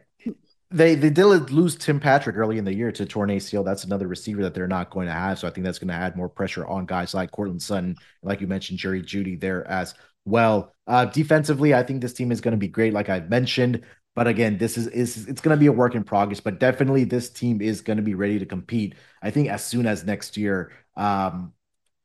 they 0.70 0.96
they 0.96 1.10
did 1.10 1.50
lose 1.50 1.76
Tim 1.76 2.00
Patrick 2.00 2.36
early 2.36 2.58
in 2.58 2.66
the 2.66 2.74
year 2.74 2.92
to 2.92 3.06
torn 3.06 3.30
ACL. 3.30 3.64
That's 3.66 3.86
another 3.86 4.08
receiver 4.08 4.44
that 4.44 4.54
they're 4.54 4.68
not 4.68 4.90
going 4.92 5.08
to 5.08 5.14
have. 5.14 5.40
So 5.40 5.48
I 5.48 5.52
think 5.52 5.64
that's 5.66 5.80
going 5.80 5.88
to 5.88 5.94
add 5.96 6.16
more 6.16 6.30
pressure 6.30 6.66
on 6.68 6.86
guys 6.86 7.14
like 7.14 7.32
Courtland 7.32 7.62
Sutton, 7.62 7.96
like 8.22 8.42
you 8.42 8.48
mentioned, 8.48 8.78
Jerry 8.78 9.02
Jeudy 9.02 9.40
there 9.40 9.66
as 9.68 9.96
well. 10.26 10.74
Uh, 10.86 11.06
defensively, 11.06 11.74
I 11.74 11.84
think 11.84 12.02
this 12.02 12.14
team 12.14 12.32
is 12.32 12.42
going 12.42 12.52
to 12.52 12.58
be 12.58 12.68
great, 12.68 12.94
like 12.94 13.10
I 13.10 13.22
mentioned. 13.22 13.82
But 14.18 14.26
again, 14.26 14.58
this 14.58 14.80
is 14.80 14.88
is 14.88 15.28
it's 15.28 15.42
going 15.42 15.56
to 15.56 15.60
be 15.60 15.68
a 15.68 15.72
work 15.72 15.94
in 15.94 16.04
progress. 16.04 16.40
But 16.40 16.60
definitely, 16.60 17.04
this 17.04 17.30
team 17.30 17.62
is 17.62 17.82
going 17.82 17.98
to 17.98 18.04
be 18.04 18.16
ready 18.16 18.40
to 18.40 18.48
compete. 18.48 18.96
I 19.22 19.30
think 19.30 19.48
as 19.48 19.64
soon 19.64 19.86
as 19.86 20.04
next 20.04 20.38
year. 20.38 20.72
Um, 20.96 21.54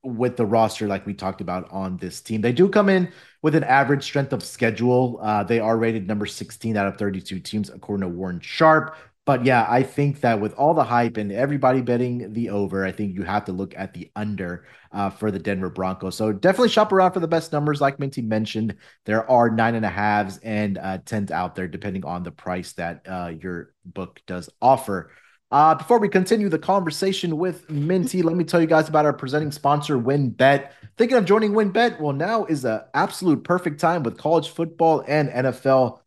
with 0.05 0.37
the 0.37 0.45
roster 0.45 0.89
like 0.89 1.07
we 1.07 1.15
talked 1.15 1.41
about 1.41 1.71
on 1.71 1.97
this 1.97 2.21
team. 2.21 2.41
They 2.41 2.53
do 2.53 2.69
come 2.69 2.89
in 2.89 3.13
with 3.41 3.55
an 3.55 3.63
average 3.63 4.03
strength 4.03 4.33
of 4.33 4.43
schedule. 4.43 5.21
Uh, 5.23 5.45
they 5.45 5.61
are 5.61 5.79
rated 5.79 6.09
number 6.09 6.27
16 6.27 6.77
out 6.77 6.89
of 6.89 6.97
32 6.97 7.39
teams, 7.39 7.71
according 7.71 8.03
to 8.03 8.09
Warren 8.09 8.41
Sharp. 8.41 8.97
But 9.25 9.45
yeah, 9.45 9.67
I 9.69 9.85
think 9.85 10.21
that 10.23 10.41
with 10.41 10.53
all 10.55 10.75
the 10.75 10.83
hype 10.83 11.17
and 11.17 11.31
everybody 11.31 11.81
betting 11.81 12.33
the 12.33 12.51
over, 12.51 12.85
I 12.85 12.91
think 12.91 13.15
you 13.15 13.23
have 13.23 13.45
to 13.45 13.53
look 13.53 13.73
at 13.77 13.95
the 13.95 14.11
under 14.17 14.67
uh, 14.91 15.11
for 15.11 15.31
the 15.31 15.39
Denver 15.39 15.71
Broncos. 15.71 16.17
So 16.17 16.33
definitely 16.33 16.71
shop 16.71 16.91
around 16.91 17.13
for 17.13 17.21
the 17.21 17.29
best 17.29 17.53
numbers. 17.53 17.81
Like 17.81 18.01
Minty 18.01 18.23
mentioned, 18.23 18.75
there 19.05 19.29
are 19.31 19.49
nine 19.49 19.77
and 19.77 19.87
a 19.87 19.89
halves 19.89 20.39
and 20.39 20.77
uh, 20.77 20.99
tens 21.05 21.31
out 21.31 21.55
there, 21.55 21.69
depending 21.69 22.05
on 22.05 22.25
the 22.25 22.33
price 22.33 22.73
that 22.73 23.07
uh, 23.09 23.33
your 23.41 23.73
book 23.85 24.21
does 24.27 24.51
offer. 24.61 25.13
Uh, 25.53 25.75
before 25.75 26.01
we 26.01 26.09
continue 26.09 26.49
the 26.49 26.59
conversation 26.59 27.37
with 27.37 27.71
Minty, 27.71 28.23
let 28.23 28.35
me 28.35 28.43
tell 28.43 28.61
you 28.61 28.67
guys 28.67 28.89
about 28.89 29.05
our 29.05 29.13
presenting 29.13 29.53
sponsor, 29.53 29.99
WynnBET. 29.99 30.71
Thinking 30.97 31.19
of 31.19 31.27
joining 31.27 31.53
WynnBET? 31.53 32.01
Well, 32.01 32.15
now 32.15 32.47
is 32.47 32.63
the 32.63 32.87
absolute 32.95 33.45
perfect 33.45 33.79
time 33.79 34.03
with 34.03 34.19
college 34.19 34.49
football 34.49 35.05
and 35.07 35.29
NFL 35.29 36.01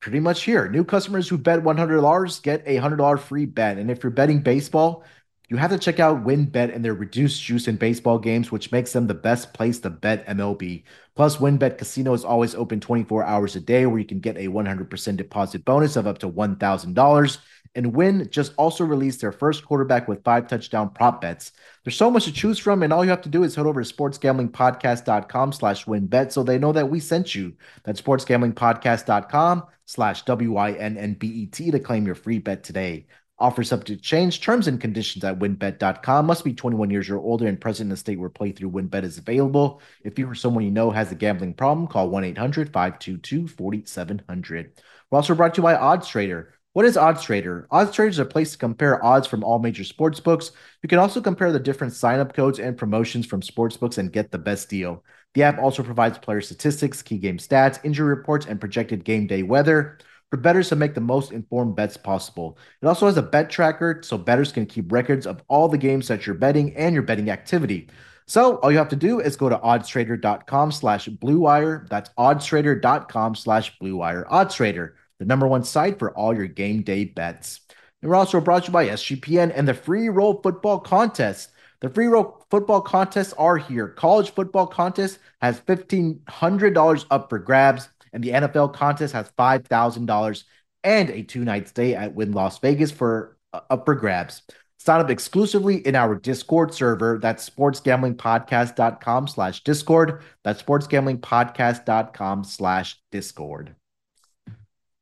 pretty 0.00 0.20
much 0.20 0.44
here. 0.44 0.68
New 0.68 0.84
customers 0.84 1.28
who 1.28 1.38
bet 1.38 1.62
$100 1.62 2.42
get 2.42 2.62
a 2.66 2.76
$100 2.76 3.20
free 3.20 3.46
bet. 3.46 3.78
And 3.78 3.90
if 3.90 4.02
you're 4.02 4.10
betting 4.10 4.40
baseball, 4.40 5.04
you 5.48 5.56
have 5.56 5.70
to 5.70 5.78
check 5.78 5.98
out 5.98 6.24
WynnBET 6.24 6.74
and 6.74 6.84
their 6.84 6.92
reduced 6.92 7.42
juice 7.42 7.68
in 7.68 7.76
baseball 7.76 8.18
games, 8.18 8.52
which 8.52 8.70
makes 8.70 8.92
them 8.92 9.06
the 9.06 9.14
best 9.14 9.54
place 9.54 9.80
to 9.80 9.90
bet 9.90 10.26
MLB. 10.26 10.84
Plus, 11.16 11.38
WynnBET 11.38 11.78
Casino 11.78 12.12
is 12.12 12.24
always 12.24 12.54
open 12.54 12.80
24 12.80 13.24
hours 13.24 13.56
a 13.56 13.60
day, 13.60 13.86
where 13.86 13.98
you 13.98 14.04
can 14.04 14.20
get 14.20 14.36
a 14.36 14.48
100% 14.48 15.16
deposit 15.16 15.64
bonus 15.64 15.96
of 15.96 16.06
up 16.06 16.18
to 16.18 16.30
$1,000. 16.30 17.38
And 17.74 17.94
Wynn 17.94 18.28
just 18.30 18.52
also 18.56 18.84
released 18.84 19.20
their 19.20 19.32
first 19.32 19.64
quarterback 19.64 20.08
with 20.08 20.24
five 20.24 20.48
touchdown 20.48 20.90
prop 20.90 21.20
bets. 21.20 21.52
There's 21.84 21.96
so 21.96 22.10
much 22.10 22.24
to 22.24 22.32
choose 22.32 22.58
from, 22.58 22.82
and 22.82 22.92
all 22.92 23.04
you 23.04 23.10
have 23.10 23.22
to 23.22 23.28
do 23.28 23.44
is 23.44 23.54
head 23.54 23.66
over 23.66 23.82
to 23.82 23.94
sportsgamblingpodcast.com 23.94 25.52
slash 25.52 25.84
wynnbet 25.84 26.32
so 26.32 26.42
they 26.42 26.58
know 26.58 26.72
that 26.72 26.90
we 26.90 27.00
sent 27.00 27.34
you. 27.34 27.54
That's 27.84 28.00
sportsgamblingpodcast.com 28.00 29.64
slash 29.86 30.24
W-I-N-N-B-E-T 30.24 31.70
to 31.70 31.80
claim 31.80 32.06
your 32.06 32.14
free 32.14 32.38
bet 32.38 32.64
today. 32.64 33.06
Offer 33.40 33.62
subject 33.62 34.02
to 34.02 34.04
change. 34.04 34.40
Terms 34.40 34.66
and 34.66 34.80
conditions 34.80 35.22
at 35.22 35.38
wynnbet.com. 35.38 36.26
Must 36.26 36.44
be 36.44 36.54
21 36.54 36.90
years 36.90 37.08
or 37.08 37.18
older 37.18 37.46
and 37.46 37.60
present 37.60 37.86
in 37.88 37.92
a 37.92 37.96
state 37.96 38.18
where 38.18 38.28
playthrough 38.28 38.72
WynnBET 38.72 39.04
is 39.04 39.18
available. 39.18 39.80
If 40.02 40.18
you 40.18 40.28
or 40.28 40.34
someone 40.34 40.64
you 40.64 40.72
know 40.72 40.90
has 40.90 41.12
a 41.12 41.14
gambling 41.14 41.54
problem, 41.54 41.86
call 41.86 42.10
1-800-522-4700. 42.10 44.70
We're 45.10 45.16
also 45.16 45.36
brought 45.36 45.54
to 45.54 45.60
you 45.60 45.62
by 45.62 45.76
Odds 45.76 46.08
Trader. 46.08 46.52
What 46.78 46.86
is 46.86 46.96
Odds 46.96 47.24
Trader? 47.24 47.66
Odds 47.72 47.90
Trader 47.90 48.10
is 48.10 48.20
a 48.20 48.24
place 48.24 48.52
to 48.52 48.58
compare 48.58 49.04
odds 49.04 49.26
from 49.26 49.42
all 49.42 49.58
major 49.58 49.82
sports 49.82 50.20
books. 50.20 50.52
You 50.80 50.88
can 50.88 51.00
also 51.00 51.20
compare 51.20 51.50
the 51.50 51.58
different 51.58 51.92
sign-up 51.92 52.34
codes 52.34 52.60
and 52.60 52.78
promotions 52.78 53.26
from 53.26 53.42
sports 53.42 53.76
books 53.76 53.98
and 53.98 54.12
get 54.12 54.30
the 54.30 54.38
best 54.38 54.70
deal. 54.70 55.02
The 55.34 55.42
app 55.42 55.58
also 55.58 55.82
provides 55.82 56.18
player 56.18 56.40
statistics, 56.40 57.02
key 57.02 57.18
game 57.18 57.38
stats, 57.38 57.80
injury 57.82 58.08
reports, 58.08 58.46
and 58.46 58.60
projected 58.60 59.04
game 59.04 59.26
day 59.26 59.42
weather 59.42 59.98
for 60.30 60.36
bettors 60.36 60.68
to 60.68 60.76
make 60.76 60.94
the 60.94 61.00
most 61.00 61.32
informed 61.32 61.74
bets 61.74 61.96
possible. 61.96 62.56
It 62.80 62.86
also 62.86 63.06
has 63.06 63.16
a 63.16 63.22
bet 63.22 63.50
tracker 63.50 64.00
so 64.04 64.16
bettors 64.16 64.52
can 64.52 64.64
keep 64.64 64.92
records 64.92 65.26
of 65.26 65.42
all 65.48 65.66
the 65.68 65.78
games 65.78 66.06
that 66.06 66.28
you're 66.28 66.36
betting 66.36 66.76
and 66.76 66.94
your 66.94 67.02
betting 67.02 67.28
activity. 67.28 67.88
So 68.28 68.58
all 68.58 68.70
you 68.70 68.78
have 68.78 68.90
to 68.90 68.94
do 68.94 69.18
is 69.18 69.34
go 69.34 69.48
to 69.48 69.58
oddstrader.com 69.58 70.70
slash 70.70 71.08
blue 71.08 71.40
wire. 71.40 71.88
That's 71.90 72.10
oddstrader.com 72.10 73.34
slash 73.34 73.76
blue 73.80 73.96
wire. 73.96 74.28
Oddstrader, 74.30 74.92
the 75.18 75.24
number 75.24 75.46
one 75.46 75.64
site 75.64 75.98
for 75.98 76.12
all 76.12 76.34
your 76.34 76.46
game 76.46 76.82
day 76.82 77.04
bets. 77.04 77.60
And 78.02 78.10
we're 78.10 78.16
also 78.16 78.40
brought 78.40 78.64
to 78.64 78.68
you 78.68 78.72
by 78.72 78.88
SGPN 78.88 79.52
and 79.54 79.66
the 79.66 79.74
free 79.74 80.08
roll 80.08 80.40
football 80.42 80.78
contest. 80.78 81.50
The 81.80 81.88
free 81.88 82.06
roll 82.06 82.44
football 82.50 82.80
contests 82.80 83.32
are 83.34 83.56
here. 83.56 83.88
College 83.88 84.30
football 84.30 84.66
contest 84.66 85.18
has 85.40 85.60
$1,500 85.60 87.04
up 87.10 87.28
for 87.28 87.38
grabs 87.38 87.88
and 88.12 88.22
the 88.22 88.30
NFL 88.30 88.74
contest 88.74 89.12
has 89.12 89.30
$5,000 89.38 90.44
and 90.84 91.10
a 91.10 91.22
two 91.22 91.44
night 91.44 91.68
stay 91.68 91.94
at 91.94 92.14
Wynn 92.14 92.32
Las 92.32 92.58
Vegas 92.58 92.90
for 92.90 93.36
uh, 93.52 93.60
up 93.70 93.84
for 93.84 93.94
grabs. 93.94 94.42
Sign 94.78 95.00
up 95.00 95.10
exclusively 95.10 95.86
in 95.86 95.96
our 95.96 96.14
Discord 96.14 96.72
server. 96.72 97.18
That's 97.20 97.48
sportsgamblingpodcast.com 97.48 99.28
slash 99.28 99.64
Discord. 99.64 100.22
That's 100.44 100.62
sportsgamblingpodcast.com 100.62 102.44
slash 102.44 103.00
Discord. 103.10 103.74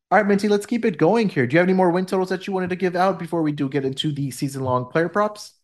All 0.09 0.17
right, 0.17 0.25
Minty, 0.25 0.47
let's 0.47 0.65
keep 0.65 0.85
it 0.85 0.97
going 0.97 1.27
here. 1.27 1.45
Do 1.45 1.53
you 1.53 1.59
have 1.59 1.67
any 1.67 1.75
more 1.75 1.91
win 1.91 2.05
totals 2.05 2.29
that 2.29 2.47
you 2.47 2.53
wanted 2.53 2.69
to 2.69 2.77
give 2.77 2.95
out 2.95 3.19
before 3.19 3.41
we 3.41 3.51
do 3.51 3.67
get 3.67 3.83
into 3.83 4.13
the 4.13 4.31
season 4.31 4.63
long 4.63 4.85
player 4.85 5.09
props? 5.09 5.55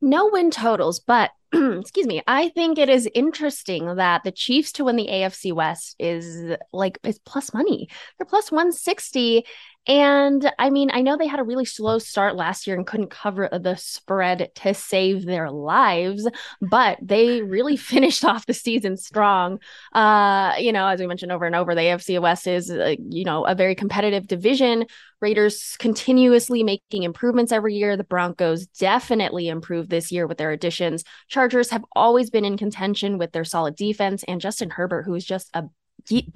No 0.00 0.30
win 0.32 0.50
totals, 0.50 0.98
but 0.98 1.30
excuse 1.52 2.06
me, 2.06 2.22
I 2.26 2.48
think 2.48 2.78
it 2.78 2.88
is 2.88 3.06
interesting 3.14 3.96
that 3.96 4.24
the 4.24 4.32
Chiefs 4.32 4.72
to 4.72 4.84
win 4.84 4.96
the 4.96 5.08
AFC 5.08 5.52
West 5.52 5.94
is 5.98 6.56
like 6.72 6.98
is 7.04 7.18
plus 7.18 7.52
money. 7.52 7.86
They're 8.16 8.24
plus 8.24 8.50
160 8.50 9.44
And 9.88 10.48
I 10.60 10.70
mean, 10.70 10.90
I 10.92 11.00
know 11.00 11.16
they 11.16 11.26
had 11.26 11.40
a 11.40 11.44
really 11.44 11.64
slow 11.64 11.98
start 11.98 12.36
last 12.36 12.68
year 12.68 12.76
and 12.76 12.86
couldn't 12.86 13.10
cover 13.10 13.48
the 13.50 13.74
spread 13.74 14.50
to 14.56 14.74
save 14.74 15.24
their 15.24 15.50
lives, 15.50 16.28
but 16.60 16.98
they 17.02 17.42
really 17.42 17.76
finished 17.92 18.24
off 18.24 18.46
the 18.46 18.54
season 18.54 18.96
strong. 18.96 19.58
Uh, 19.92 20.54
you 20.58 20.72
know, 20.72 20.86
as 20.86 21.00
we 21.00 21.08
mentioned 21.08 21.32
over 21.32 21.46
and 21.46 21.56
over, 21.56 21.74
the 21.74 21.80
AFC 21.80 22.20
West 22.20 22.46
is, 22.46 22.70
uh, 22.70 22.94
you 23.08 23.24
know, 23.24 23.44
a 23.44 23.56
very 23.56 23.74
competitive 23.74 24.28
division. 24.28 24.86
Raiders 25.20 25.76
continuously 25.78 26.62
making 26.62 27.02
improvements 27.02 27.50
every 27.50 27.74
year. 27.74 27.96
The 27.96 28.04
Broncos 28.04 28.66
definitely 28.66 29.48
improved 29.48 29.90
this 29.90 30.12
year 30.12 30.28
with 30.28 30.38
their 30.38 30.52
additions. 30.52 31.02
Chargers 31.26 31.70
have 31.70 31.84
always 31.96 32.30
been 32.30 32.44
in 32.44 32.56
contention 32.56 33.18
with 33.18 33.32
their 33.32 33.44
solid 33.44 33.74
defense 33.74 34.22
and 34.28 34.40
Justin 34.40 34.70
Herbert, 34.70 35.04
who 35.04 35.14
is 35.14 35.24
just 35.24 35.50
a 35.54 35.64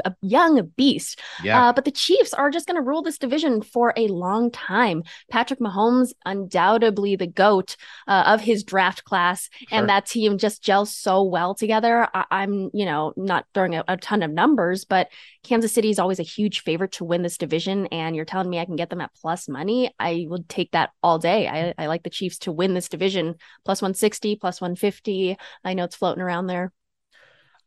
a 0.05 0.15
young 0.23 0.71
beast. 0.77 1.21
Yeah. 1.43 1.69
Uh, 1.69 1.73
but 1.73 1.85
the 1.85 1.91
Chiefs 1.91 2.33
are 2.35 2.51
just 2.51 2.67
going 2.67 2.77
to 2.77 2.83
rule 2.83 3.03
this 3.03 3.19
division 3.19 3.63
for 3.63 3.93
a 3.97 4.09
long 4.09 4.51
time. 4.51 5.03
Patrick 5.31 5.61
Mahomes, 5.61 6.13
undoubtedly 6.25 7.17
the 7.17 7.27
GOAT 7.27 7.77
uh, 8.07 8.25
of 8.27 8.41
his 8.41 8.65
draft 8.65 9.05
class, 9.05 9.49
Sure. 9.69 9.79
and 9.79 9.89
that 9.89 10.07
team 10.07 10.39
just 10.39 10.63
gels 10.63 10.95
so 10.95 11.23
well 11.23 11.55
together. 11.55 12.07
I- 12.15 12.43
am 12.43 12.71
you 12.73 12.85
know, 12.85 13.13
not 13.17 13.47
throwing 13.55 13.75
a, 13.75 13.85
a 13.89 13.97
ton 13.97 14.23
of 14.23 14.31
numbers, 14.31 14.85
but 14.85 15.09
Kansas 15.43 15.73
City 15.73 15.91
is 15.91 15.99
always 15.99 16.19
a 16.19 16.25
huge 16.25 16.61
favorite 16.63 16.93
to 16.93 17.05
win 17.05 17.23
this 17.23 17.39
division. 17.39 17.87
And 17.87 18.15
you're 18.17 18.25
telling 18.25 18.51
me 18.51 18.59
I 18.59 18.65
can 18.65 18.77
get 18.77 18.91
them 18.91 19.01
at 19.01 19.15
plus 19.15 19.49
money? 19.49 19.95
I 19.99 20.27
would 20.29 20.49
take 20.49 20.73
that 20.73 20.91
all 21.03 21.19
day. 21.19 21.49
I, 21.49 21.75
I 21.79 21.87
like 21.87 22.03
the 22.03 22.11
Chiefs 22.11 22.39
to 22.41 22.53
win 22.53 22.75
this 22.75 22.89
division 22.89 23.35
plus 23.65 23.81
160, 23.83 24.37
plus 24.37 24.61
150. 24.61 25.37
I 25.65 25.75
know 25.75 25.85
it's 25.85 25.97
floating 25.97 26.23
around 26.23 26.47
there. 26.47 26.73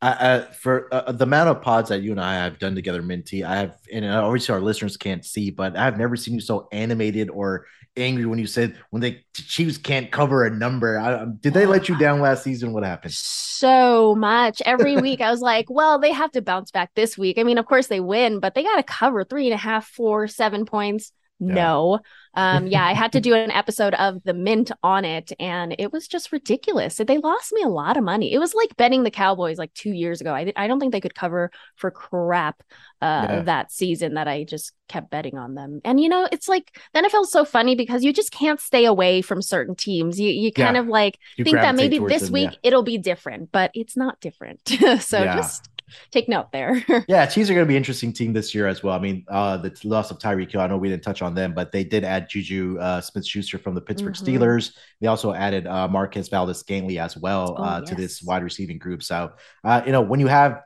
I, 0.02 0.12
I, 0.12 0.42
for 0.54 0.94
uh, 0.94 1.04
uh, 1.08 1.12
the 1.12 1.26
amount 1.26 1.50
of 1.50 1.62
pods 1.62 1.90
that 1.90 2.02
you 2.02 2.12
and 2.12 2.22
I 2.22 2.36
have 2.36 2.58
done 2.58 2.74
together, 2.74 3.02
Minty, 3.02 3.44
I 3.44 3.58
have, 3.58 3.78
and 3.92 4.06
uh, 4.06 4.24
obviously 4.24 4.54
our 4.54 4.62
listeners 4.62 4.96
can't 4.96 5.26
see, 5.26 5.52
but 5.52 5.76
I've 5.76 5.98
never 5.98 6.16
seen 6.16 6.36
you 6.36 6.40
so 6.40 6.70
animated 6.72 7.30
or 7.30 7.66
angry 7.98 8.26
when 8.26 8.40
you 8.40 8.48
said 8.48 8.78
when 8.92 9.02
the 9.02 9.20
Chiefs 9.34 9.78
can't 9.78 10.10
cover 10.10 10.46
a 10.46 10.50
number. 10.50 10.98
I, 10.98 11.16
um, 11.16 11.38
did 11.42 11.54
they 11.54 11.66
let 11.66 11.90
you 11.90 11.98
down 11.98 12.22
last 12.22 12.44
season? 12.44 12.72
What 12.72 12.84
happened? 12.84 13.14
So 13.14 14.16
much 14.16 14.62
every 14.66 14.96
week. 14.96 15.20
I 15.20 15.32
was 15.32 15.42
like, 15.42 15.70
well, 15.70 16.00
they 16.00 16.14
have 16.14 16.32
to 16.32 16.42
bounce 16.42 16.72
back 16.72 16.92
this 16.96 17.18
week. 17.18 17.38
I 17.38 17.44
mean, 17.44 17.58
of 17.58 17.66
course 17.66 17.88
they 17.88 18.00
win, 18.00 18.40
but 18.40 18.56
they 18.56 18.64
got 18.64 18.78
to 18.78 18.84
cover 18.84 19.26
three 19.26 19.48
and 19.48 19.54
a 19.54 19.58
half, 19.58 19.86
four, 19.86 20.28
seven 20.28 20.66
points. 20.66 21.12
Yeah. 21.40 21.54
No. 21.54 22.00
Um, 22.36 22.68
yeah, 22.68 22.86
I 22.86 22.94
had 22.94 23.12
to 23.14 23.22
do 23.28 23.34
an 23.34 23.52
episode 23.52 23.94
of 23.96 24.22
the 24.24 24.34
mint 24.34 24.72
on 24.84 25.04
it, 25.06 25.32
and 25.40 25.76
it 25.80 25.92
was 25.92 26.08
just 26.08 26.32
ridiculous. 26.32 26.98
They 26.98 27.18
lost 27.18 27.52
me 27.54 27.64
a 27.64 27.70
lot 27.70 27.98
of 27.98 28.04
money. 28.04 28.34
It 28.34 28.40
was 28.40 28.54
like 28.54 28.76
betting 28.78 29.04
the 29.04 29.12
Cowboys 29.12 29.58
like 29.58 29.74
two 29.74 29.92
years 29.92 30.22
ago. 30.22 30.34
I, 30.34 30.52
I 30.56 30.68
don't 30.68 30.80
think 30.80 30.92
they 30.92 31.02
could 31.02 31.16
cover 31.16 31.52
for 31.76 31.92
crap 31.92 32.62
uh, 33.02 33.26
Yeah. 33.30 33.42
that 33.44 33.72
season 33.72 34.16
that 34.16 34.28
I 34.28 34.44
just 34.44 34.74
kept 34.90 35.10
betting 35.10 35.38
on 35.38 35.56
them. 35.56 35.82
And 35.86 36.00
you 36.00 36.10
know, 36.10 36.28
it's 36.32 36.48
like 36.50 36.78
the 36.94 37.00
NFL 37.02 37.24
is 37.24 37.32
so 37.32 37.46
funny 37.46 37.76
because 37.76 38.04
you 38.04 38.12
just 38.14 38.32
can't 38.32 38.60
stay 38.60 38.86
away 38.86 39.22
from 39.22 39.42
certain 39.42 39.76
teams. 39.76 40.20
You 40.20 40.30
you 40.30 40.52
kind 40.52 40.76
Yeah. 40.76 40.82
of 40.82 40.88
like 40.88 41.18
You 41.38 41.44
think 41.46 41.58
that 41.58 41.76
maybe 41.76 42.00
this 42.00 42.24
them, 42.24 42.34
week 42.34 42.58
it'll 42.64 42.84
be 42.84 42.98
different, 42.98 43.52
but 43.52 43.72
it's 43.74 43.96
not 43.98 44.20
different. 44.20 44.60
so 45.00 45.24
just 45.24 45.68
take 46.12 46.30
note 46.30 46.52
there. 46.52 46.84
Yeah, 47.08 47.26
Chiefs 47.26 47.50
are 47.50 47.54
going 47.54 47.66
to 47.66 47.68
be 47.68 47.76
an 47.76 47.78
interesting 47.82 48.14
team 48.14 48.34
this 48.34 48.54
year 48.54 48.68
as 48.68 48.84
well. 48.84 48.94
I 48.96 49.00
mean, 49.00 49.26
uh, 49.28 49.58
the 49.58 49.76
loss 49.84 50.12
of 50.12 50.20
Tyreek 50.20 50.52
Hill, 50.52 50.62
I 50.62 50.68
know 50.68 50.78
we 50.78 50.90
didn't 50.90 51.04
touch 51.04 51.22
on 51.22 51.34
them, 51.34 51.54
but 51.54 51.72
they 51.72 51.84
did 51.84 52.04
add 52.04 52.30
Juju 52.30 52.78
uh, 52.80 53.02
Smith 53.02 53.26
Schuster 53.26 53.58
from 53.58 53.74
the 53.76 53.82
Pittsburgh 53.82 54.14
Mhm. 54.14 54.40
Steelers. 54.40 54.74
They 55.02 55.08
also 55.08 55.34
added 55.34 55.66
uh, 55.68 55.88
Marquez 55.88 56.30
Valdes-Scantling 56.30 56.98
as 57.00 57.18
well 57.18 57.56
Oh, 57.58 57.64
uh, 57.64 57.82
to 57.82 57.96
this 57.96 58.22
wide 58.22 58.44
receiving 58.44 58.78
group. 58.78 59.02
So, 59.04 59.32
uh, 59.64 59.82
you 59.86 59.92
know, 59.92 60.02
when 60.02 60.20
you 60.20 60.28
have, 60.28 60.62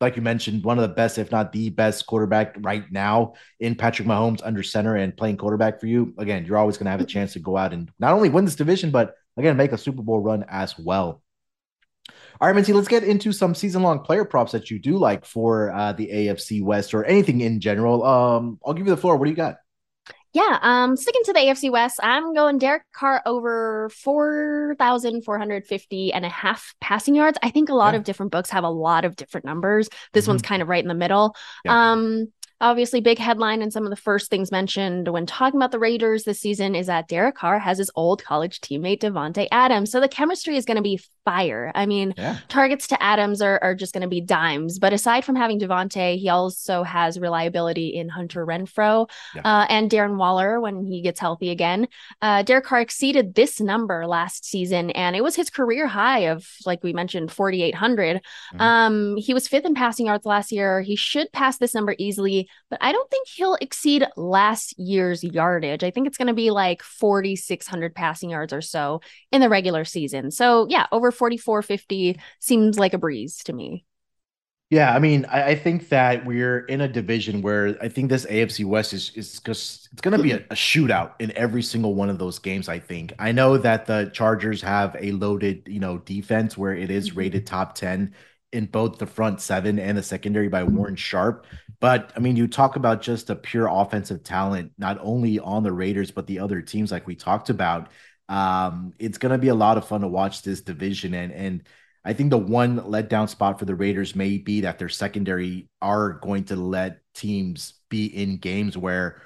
like 0.00 0.16
you 0.16 0.22
mentioned, 0.22 0.64
one 0.64 0.78
of 0.78 0.82
the 0.82 0.94
best, 0.94 1.18
if 1.18 1.30
not 1.30 1.52
the 1.52 1.70
best 1.70 2.06
quarterback 2.06 2.56
right 2.60 2.84
now 2.90 3.34
in 3.60 3.74
Patrick 3.74 4.06
Mahomes 4.08 4.40
under 4.44 4.62
center 4.62 4.96
and 4.96 5.16
playing 5.16 5.36
quarterback 5.36 5.80
for 5.80 5.86
you, 5.86 6.12
again, 6.18 6.44
you're 6.44 6.58
always 6.58 6.76
going 6.76 6.86
to 6.86 6.90
have 6.90 7.00
a 7.00 7.06
chance 7.06 7.32
to 7.34 7.38
go 7.38 7.56
out 7.56 7.72
and 7.72 7.90
not 7.98 8.12
only 8.12 8.28
win 8.28 8.44
this 8.44 8.56
division, 8.56 8.90
but 8.90 9.14
again, 9.36 9.56
make 9.56 9.72
a 9.72 9.78
Super 9.78 10.02
Bowl 10.02 10.20
run 10.20 10.44
as 10.48 10.78
well. 10.78 11.22
All 12.40 12.48
right, 12.48 12.54
Minty, 12.54 12.72
let's 12.72 12.88
get 12.88 13.04
into 13.04 13.32
some 13.32 13.54
season 13.54 13.82
long 13.82 14.00
player 14.00 14.24
props 14.24 14.52
that 14.52 14.70
you 14.70 14.78
do 14.78 14.96
like 14.98 15.24
for 15.24 15.70
uh, 15.72 15.92
the 15.92 16.08
AFC 16.08 16.62
West 16.62 16.92
or 16.94 17.04
anything 17.04 17.40
in 17.42 17.60
general. 17.60 18.02
Um, 18.04 18.58
I'll 18.66 18.74
give 18.74 18.86
you 18.86 18.94
the 18.94 19.00
floor. 19.00 19.16
What 19.16 19.26
do 19.26 19.30
you 19.30 19.36
got? 19.36 19.56
Yeah, 20.32 20.58
um, 20.62 20.96
sticking 20.96 21.22
to 21.26 21.32
the 21.32 21.38
AFC 21.38 21.70
West, 21.70 22.00
I'm 22.02 22.34
going 22.34 22.58
Derek 22.58 22.82
Carr 22.92 23.22
over 23.24 23.88
4,450 23.94 26.12
and 26.12 26.24
a 26.24 26.28
half 26.28 26.74
passing 26.80 27.14
yards. 27.14 27.38
I 27.40 27.50
think 27.50 27.68
a 27.68 27.74
lot 27.74 27.94
Yeah. 27.94 27.98
of 27.98 28.04
different 28.04 28.32
books 28.32 28.50
have 28.50 28.64
a 28.64 28.68
lot 28.68 29.04
of 29.04 29.14
different 29.14 29.46
numbers. 29.46 29.88
This 30.12 30.24
Mhm. 30.24 30.28
one's 30.28 30.42
kind 30.42 30.60
of 30.60 30.68
right 30.68 30.82
in 30.82 30.88
the 30.88 30.94
middle. 30.94 31.36
Yeah. 31.64 31.92
Um, 31.92 32.32
obviously, 32.60 33.00
big 33.00 33.18
headline 33.18 33.62
and 33.62 33.72
some 33.72 33.84
of 33.84 33.90
the 33.90 33.96
first 33.96 34.28
things 34.28 34.50
mentioned 34.50 35.06
when 35.06 35.24
talking 35.24 35.56
about 35.58 35.70
the 35.70 35.78
Raiders 35.78 36.24
this 36.24 36.40
season 36.40 36.74
is 36.74 36.88
that 36.88 37.06
Derek 37.06 37.36
Carr 37.36 37.60
has 37.60 37.78
his 37.78 37.92
old 37.94 38.24
college 38.24 38.60
teammate 38.60 39.02
Davante 39.02 39.46
Adams. 39.52 39.92
So 39.92 40.00
the 40.00 40.08
chemistry 40.08 40.56
is 40.56 40.64
going 40.64 40.78
to 40.78 40.82
be 40.82 40.98
fire. 41.24 41.72
I 41.74 41.86
mean, 41.86 42.14
Yeah. 42.16 42.38
targets 42.48 42.86
to 42.88 43.02
Adams 43.02 43.40
are, 43.40 43.58
are 43.62 43.74
just 43.74 43.92
going 43.94 44.02
to 44.02 44.08
be 44.08 44.20
dimes. 44.20 44.78
But 44.78 44.92
aside 44.92 45.24
from 45.24 45.36
having 45.36 45.58
Davante, 45.58 46.18
he 46.18 46.28
also 46.28 46.82
has 46.82 47.18
reliability 47.18 47.88
in 47.88 48.08
Hunter 48.08 48.44
Renfrow 48.46 49.08
Yeah. 49.34 49.42
uh, 49.44 49.66
and 49.68 49.90
Darren 49.90 50.16
Waller 50.16 50.60
when 50.60 50.84
he 50.84 51.00
gets 51.02 51.20
healthy 51.20 51.50
again. 51.50 51.88
Uh, 52.20 52.42
Derek 52.42 52.64
Carr 52.64 52.80
exceeded 52.80 53.34
this 53.34 53.60
number 53.60 54.06
last 54.06 54.44
season, 54.44 54.90
and 54.90 55.16
it 55.16 55.22
was 55.24 55.34
his 55.36 55.50
career 55.50 55.86
high 55.86 56.26
of, 56.30 56.46
like 56.66 56.82
we 56.84 56.92
mentioned, 56.92 57.32
4,800. 57.32 58.20
Mhm. 58.54 58.60
Um, 58.60 59.16
he 59.16 59.32
was 59.34 59.48
fifth 59.48 59.64
in 59.64 59.74
passing 59.74 60.06
yards 60.06 60.26
last 60.26 60.52
year. 60.52 60.82
He 60.82 60.96
should 60.96 61.32
pass 61.32 61.58
this 61.58 61.74
number 61.74 61.94
easily, 61.98 62.48
but 62.70 62.78
I 62.82 62.92
don't 62.92 63.10
think 63.10 63.28
he'll 63.28 63.56
exceed 63.60 64.06
last 64.16 64.78
year's 64.78 65.24
yardage. 65.24 65.82
I 65.84 65.90
think 65.90 66.06
it's 66.06 66.18
going 66.18 66.28
to 66.28 66.34
be 66.34 66.50
like 66.50 66.82
4,600 66.82 67.94
passing 67.94 68.30
yards 68.30 68.52
or 68.52 68.60
so 68.60 69.00
in 69.32 69.40
the 69.40 69.48
regular 69.48 69.84
season. 69.84 70.30
So, 70.30 70.66
yeah, 70.68 70.86
over 70.92 71.10
4,450 71.14 72.18
seems 72.40 72.78
like 72.78 72.94
a 72.94 72.98
breeze 72.98 73.38
to 73.44 73.52
me. 73.52 73.84
Yeah, 74.70 74.92
I 74.92 74.98
mean, 74.98 75.24
I, 75.26 75.50
I 75.50 75.54
think 75.54 75.88
that 75.90 76.24
we're 76.24 76.60
in 76.66 76.80
a 76.80 76.88
division 76.88 77.42
where 77.42 77.76
I 77.80 77.88
think 77.88 78.08
this 78.08 78.26
AFC 78.26 78.64
West 78.64 78.92
is 78.92 79.10
is 79.14 79.40
just 79.40 79.88
it's 79.92 80.00
going 80.00 80.12
to 80.12 80.18
be 80.18 80.32
a, 80.32 80.38
a 80.38 80.54
shootout 80.54 81.12
in 81.20 81.30
every 81.36 81.62
single 81.62 81.94
one 81.94 82.10
of 82.10 82.18
those 82.18 82.38
games. 82.38 82.68
I 82.68 82.78
think. 82.80 83.12
I 83.18 83.30
know 83.32 83.58
that 83.58 83.86
the 83.86 84.10
Chargers 84.12 84.62
have 84.62 84.96
a 84.98 85.12
loaded, 85.12 85.68
you 85.68 85.80
know, 85.80 85.98
defense 85.98 86.56
where 86.58 86.74
it 86.74 86.90
is 86.90 87.14
Mhm. 87.14 87.14
rated 87.14 87.46
top 87.46 87.74
ten 87.74 88.14
in 88.52 88.66
both 88.66 88.98
the 88.98 89.06
front 89.06 89.40
seven 89.40 89.78
and 89.78 89.98
the 89.98 90.02
secondary 90.02 90.48
by 90.48 90.64
Warren 90.64 90.96
Sharp. 90.96 91.46
But 91.80 92.12
I 92.16 92.20
mean, 92.20 92.34
you 92.36 92.48
talk 92.48 92.74
about 92.76 93.02
just 93.02 93.30
a 93.30 93.36
pure 93.36 93.68
offensive 93.70 94.24
talent, 94.24 94.72
not 94.78 94.98
only 95.00 95.38
on 95.38 95.62
the 95.62 95.72
Raiders 95.72 96.10
but 96.10 96.26
the 96.26 96.38
other 96.40 96.62
teams, 96.62 96.90
like 96.90 97.06
we 97.06 97.14
talked 97.14 97.50
about. 97.50 97.90
Um, 98.28 98.92
it's 98.98 99.18
going 99.18 99.32
to 99.32 99.38
be 99.38 99.48
a 99.48 99.54
lot 99.54 99.76
of 99.78 99.86
fun 99.86 100.00
to 100.02 100.08
watch 100.08 100.42
this 100.42 100.60
division 100.60 101.14
and 101.14 101.32
and. 101.32 101.62
I 102.06 102.12
think 102.12 102.28
the 102.28 102.36
one 102.36 102.80
letdown 102.80 103.30
spot 103.30 103.58
for 103.58 103.64
the 103.64 103.74
Raiders 103.74 104.14
may 104.14 104.36
be 104.36 104.60
that 104.60 104.78
their 104.78 104.90
secondary 104.90 105.70
are 105.80 106.10
going 106.12 106.44
to 106.44 106.54
let 106.54 106.98
teams 107.14 107.80
be 107.88 108.04
in 108.04 108.36
games 108.36 108.76
where 108.76 109.22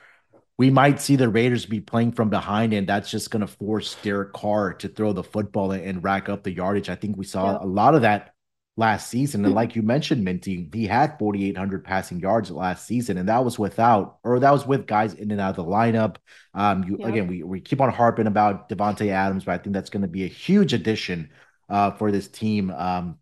we 0.58 0.70
might 0.70 1.00
see 1.00 1.16
the 1.16 1.28
Raiders 1.28 1.66
be 1.66 1.80
playing 1.80 2.12
from 2.12 2.30
behind, 2.30 2.72
and 2.72 2.86
that's 2.86 3.10
just 3.10 3.32
going 3.32 3.40
to 3.40 3.48
force 3.48 3.96
Derek 4.04 4.32
Carr 4.32 4.74
to 4.74 4.86
throw 4.86 5.12
the 5.12 5.24
football 5.24 5.72
and, 5.72 5.82
and 5.82 6.04
rack 6.04 6.28
up 6.28 6.44
the 6.44 6.52
yardage. 6.52 6.88
I 6.88 6.94
think 6.94 7.16
we 7.16 7.24
saw 7.24 7.52
Yep. 7.54 7.62
a 7.62 7.66
lot 7.66 7.96
of 7.96 8.02
that 8.02 8.34
last 8.78 9.08
season. 9.08 9.44
And 9.44 9.54
like 9.54 9.74
you 9.74 9.82
mentioned, 9.82 10.24
Minty, 10.24 10.70
he 10.72 10.86
had 10.86 11.18
4,800 11.18 11.84
passing 11.84 12.20
yards 12.20 12.48
last 12.48 12.86
season, 12.86 13.18
and 13.18 13.28
that 13.28 13.44
was 13.44 13.58
without, 13.58 14.18
or 14.22 14.38
that 14.38 14.52
was 14.52 14.66
with 14.66 14.86
guys 14.86 15.14
in 15.14 15.32
and 15.32 15.40
out 15.40 15.50
of 15.50 15.56
the 15.56 15.64
lineup. 15.64 16.16
Um, 16.54 16.84
you 16.84 16.96
Yep. 16.98 17.08
again, 17.08 17.26
we, 17.26 17.42
we 17.42 17.60
keep 17.60 17.80
on 17.80 17.90
harping 17.90 18.28
about 18.28 18.68
Davante 18.68 19.08
Adams, 19.08 19.44
but 19.44 19.52
I 19.52 19.58
think 19.58 19.74
that's 19.74 19.90
going 19.90 20.02
to 20.02 20.08
be 20.08 20.22
a 20.24 20.28
huge 20.28 20.72
addition 20.74 21.28
uh, 21.68 21.90
for 21.90 22.12
this 22.12 22.28
team 22.28 22.70
um, 22.70 23.18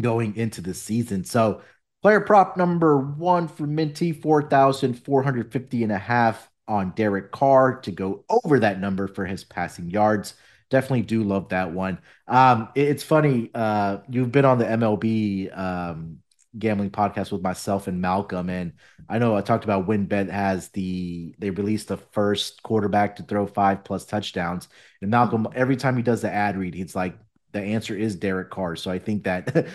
going 0.00 0.34
into 0.36 0.62
the 0.62 0.72
season. 0.72 1.24
So, 1.24 1.60
player 2.00 2.20
prop 2.20 2.56
number 2.56 2.98
one 2.98 3.48
for 3.48 3.66
Minty, 3.66 4.12
4,450 4.12 5.82
and 5.82 5.92
a 5.92 5.98
half 5.98 6.48
on 6.66 6.92
Derek 6.92 7.32
Carr 7.32 7.80
to 7.82 7.90
go 7.90 8.24
over 8.30 8.58
that 8.60 8.80
number 8.80 9.08
for 9.08 9.26
his 9.26 9.44
passing 9.44 9.90
yards. 9.90 10.34
Definitely 10.70 11.02
do 11.02 11.24
love 11.24 11.48
that 11.48 11.72
one. 11.72 11.98
Um, 12.28 12.68
it- 12.76 12.88
it's 12.88 13.02
funny, 13.02 13.50
uh, 13.54 13.98
you've 14.08 14.30
been 14.32 14.44
on 14.44 14.58
the 14.58 14.70
MLB 14.70 15.48
um, 15.50 16.18
gambling 16.58 16.90
podcast 16.90 17.32
with 17.32 17.42
myself 17.42 17.88
and 17.88 18.00
Malcolm, 18.00 18.48
and 18.50 18.72
I 19.08 19.18
know 19.18 19.36
I 19.36 19.40
talked 19.40 19.64
about 19.64 19.86
WynnBET 19.88 20.30
has 20.30 20.68
the 20.70 21.34
they 21.38 21.50
released 21.50 21.88
the 21.88 21.96
first 21.96 22.62
quarterback 22.62 23.16
to 23.16 23.24
throw 23.24 23.46
five 23.46 23.82
plus 23.84 24.04
touchdowns. 24.04 24.68
And 25.02 25.10
Malcolm, 25.10 25.48
every 25.54 25.76
time 25.76 25.96
he 25.96 26.02
does 26.02 26.22
the 26.22 26.30
ad 26.30 26.56
read, 26.56 26.74
he's 26.74 26.94
like, 26.94 27.18
the 27.52 27.60
answer 27.60 27.96
is 27.96 28.14
Derek 28.14 28.50
Carr. 28.50 28.76
So 28.76 28.92
I 28.92 29.00
think 29.00 29.24
that 29.24 29.66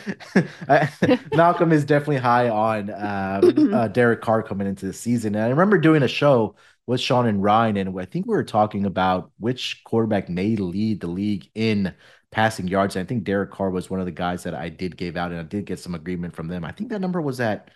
Malcolm 1.34 1.72
is 1.72 1.86
definitely 1.86 2.18
high 2.18 2.50
on 2.50 2.90
um, 2.92 3.70
uh, 3.74 3.88
Derek 3.90 4.22
Carr 4.22 4.44
coming 4.44 4.68
into 4.68 4.86
the 4.86 4.94
season. 4.94 5.36
And 5.36 5.44
I 5.44 5.50
remember 5.50 5.78
doing 5.78 6.04
a 6.04 6.08
show 6.08 6.56
with 6.88 7.02
Sean 7.02 7.26
and 7.28 7.42
Ryan, 7.42 7.78
and 7.78 8.00
I 8.00 8.06
think 8.06 8.26
we 8.28 8.36
were 8.36 8.44
talking 8.44 8.86
about 8.86 9.32
which 9.40 9.82
quarterback 9.86 10.30
may 10.30 10.56
lead 10.56 11.02
the 11.02 11.08
league 11.08 11.50
in 11.56 11.94
passing 12.32 12.68
yards. 12.68 12.96
And 12.96 13.04
I 13.04 13.08
think 13.08 13.24
Derek 13.24 13.52
Carr 13.52 13.72
was 13.72 13.90
one 13.90 14.00
of 14.00 14.06
the 14.06 14.12
guys 14.12 14.44
that 14.44 14.54
I 14.54 14.70
did 14.70 14.98
give 14.98 15.18
out, 15.18 15.32
and 15.32 15.40
I 15.40 15.44
did 15.44 15.66
get 15.66 15.80
some 15.80 15.96
agreement 15.96 16.36
from 16.36 16.48
them. 16.48 16.64
I 16.64 16.72
think 16.72 16.90
that 16.92 17.02
number 17.02 17.22
was 17.22 17.40
at 17.40 17.70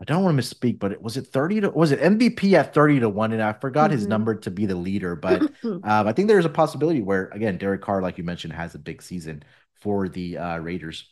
I 0.00 0.04
don't 0.04 0.24
want 0.24 0.40
to 0.40 0.42
misspeak, 0.42 0.78
but 0.78 0.92
it 0.92 1.02
was 1.02 1.16
it 1.18 1.26
30 1.26 1.60
to 1.60 1.70
was 1.70 1.92
it 1.92 2.00
MVP 2.00 2.54
at 2.54 2.72
30 2.72 3.00
to 3.00 3.08
1? 3.08 3.32
And 3.32 3.42
I 3.42 3.52
forgot 3.52 3.90
his 3.90 4.06
Mhm. 4.06 4.08
number 4.08 4.34
to 4.36 4.50
be 4.50 4.64
the 4.66 4.74
leader, 4.74 5.14
but 5.14 5.42
um, 5.64 5.82
I 5.84 6.12
think 6.12 6.28
there's 6.28 6.46
a 6.46 6.50
possibility 6.50 7.02
where 7.02 7.26
again, 7.28 7.58
Derek 7.58 7.82
Carr, 7.82 8.00
like 8.00 8.16
you 8.16 8.24
mentioned, 8.24 8.54
has 8.54 8.74
a 8.74 8.78
big 8.78 9.02
season 9.02 9.42
for 9.74 10.08
the 10.08 10.38
uh, 10.38 10.58
Raiders. 10.58 11.08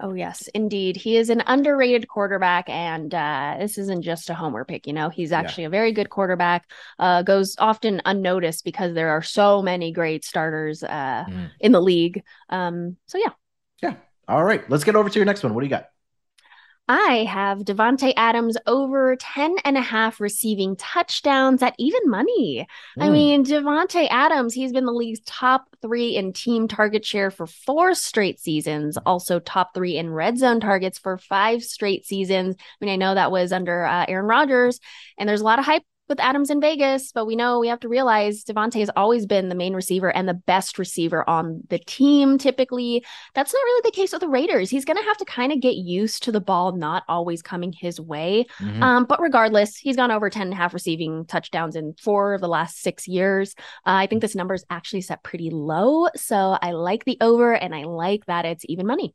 Oh, 0.00 0.14
yes, 0.14 0.46
indeed. 0.54 0.96
He 0.96 1.16
is 1.16 1.28
an 1.28 1.42
underrated 1.46 2.06
quarterback, 2.06 2.68
and 2.68 3.12
uh, 3.12 3.56
this 3.58 3.78
isn't 3.78 4.02
just 4.02 4.30
a 4.30 4.34
homer 4.34 4.64
pick. 4.64 4.86
You 4.86 4.92
know, 4.92 5.08
he's 5.08 5.32
Yeah. 5.32 5.40
actually 5.40 5.64
a 5.64 5.70
very 5.70 5.90
good 5.90 6.08
quarterback, 6.08 6.70
uh, 7.00 7.22
goes 7.22 7.56
often 7.58 8.00
unnoticed 8.04 8.64
because 8.64 8.94
there 8.94 9.10
are 9.10 9.22
so 9.22 9.60
many 9.60 9.90
great 9.92 10.24
starters 10.24 10.84
uh, 10.84 11.24
Mhm. 11.26 11.50
in 11.58 11.72
the 11.72 11.80
league. 11.82 12.22
Um, 12.48 12.96
so, 13.06 13.18
yeah, 13.18 13.32
Yeah. 13.82 13.96
All 14.28 14.44
right. 14.44 14.68
Let's 14.70 14.84
get 14.84 14.96
over 14.96 15.08
to 15.08 15.18
your 15.18 15.26
next 15.26 15.42
one. 15.42 15.54
What 15.54 15.60
do 15.62 15.66
you 15.66 15.70
got? 15.70 15.88
I 16.90 17.24
have 17.24 17.58
Davante 17.58 18.14
Adams 18.16 18.56
over 18.66 19.14
10 19.16 19.56
and 19.64 19.76
a 19.76 19.82
half 19.82 20.20
receiving 20.20 20.74
touchdowns 20.76 21.62
at 21.62 21.74
even 21.78 22.00
money. 22.06 22.66
I 22.98 23.08
Mm. 23.08 23.12
mean, 23.12 23.44
Davante 23.44 24.06
Adams, 24.10 24.54
he's 24.54 24.72
been 24.72 24.86
the 24.86 24.92
league's 24.92 25.20
top 25.26 25.68
three 25.82 26.16
in 26.16 26.32
team 26.32 26.66
target 26.66 27.04
share 27.04 27.30
for 27.30 27.46
four 27.46 27.94
straight 27.94 28.40
seasons, 28.40 28.96
also 29.04 29.38
top 29.38 29.74
three 29.74 29.98
in 29.98 30.08
red 30.10 30.38
zone 30.38 30.60
targets 30.60 30.98
for 30.98 31.18
five 31.18 31.62
straight 31.62 32.06
seasons. 32.06 32.56
I 32.58 32.84
mean, 32.84 32.94
I 32.94 32.96
know 32.96 33.14
that 33.14 33.30
was 33.30 33.52
under 33.52 33.84
uh, 33.84 34.06
Aaron 34.08 34.24
Rodgers, 34.26 34.80
and 35.18 35.28
there's 35.28 35.42
a 35.42 35.44
lot 35.44 35.58
of 35.58 35.66
hype 35.66 35.82
with 36.08 36.20
Adams 36.20 36.50
in 36.50 36.60
Vegas, 36.60 37.12
but 37.12 37.26
we 37.26 37.36
know 37.36 37.58
we 37.58 37.68
have 37.68 37.80
to 37.80 37.88
realize 37.88 38.44
Davante 38.44 38.80
has 38.80 38.90
always 38.96 39.26
been 39.26 39.48
the 39.48 39.54
main 39.54 39.74
receiver 39.74 40.08
and 40.14 40.28
the 40.28 40.34
best 40.34 40.78
receiver 40.78 41.28
on 41.28 41.62
the 41.68 41.78
team. 41.78 42.38
Typically, 42.38 43.04
that's 43.34 43.52
not 43.52 43.58
really 43.62 43.82
the 43.84 43.96
case 43.96 44.12
with 44.12 44.20
the 44.20 44.28
Raiders. 44.28 44.70
He's 44.70 44.84
going 44.84 44.96
to 44.96 45.04
have 45.04 45.16
to 45.18 45.24
kind 45.24 45.52
of 45.52 45.60
get 45.60 45.76
used 45.76 46.22
to 46.24 46.32
the 46.32 46.40
ball 46.40 46.72
not 46.72 47.04
always 47.08 47.42
coming 47.42 47.72
his 47.72 48.00
way. 48.00 48.46
Mhm. 48.60 48.82
Um, 48.82 49.04
but 49.04 49.20
regardless, 49.20 49.76
he's 49.76 49.96
gone 49.96 50.10
over 50.10 50.30
10 50.30 50.42
and 50.48 50.52
a 50.52 50.56
half 50.56 50.74
receiving 50.74 51.26
touchdowns 51.26 51.76
in 51.76 51.94
four 52.00 52.34
of 52.34 52.40
the 52.40 52.48
last 52.48 52.80
six 52.80 53.06
years. 53.06 53.54
Uh, 53.86 54.00
I 54.02 54.06
think 54.06 54.22
this 54.22 54.34
number 54.34 54.54
is 54.54 54.64
actually 54.70 55.02
set 55.02 55.22
pretty 55.22 55.50
low. 55.50 56.08
So 56.16 56.56
I 56.62 56.72
like 56.72 57.04
the 57.04 57.18
over 57.20 57.54
and 57.54 57.74
I 57.74 57.84
like 57.84 58.24
that 58.26 58.44
it's 58.44 58.64
even 58.68 58.86
money. 58.86 59.14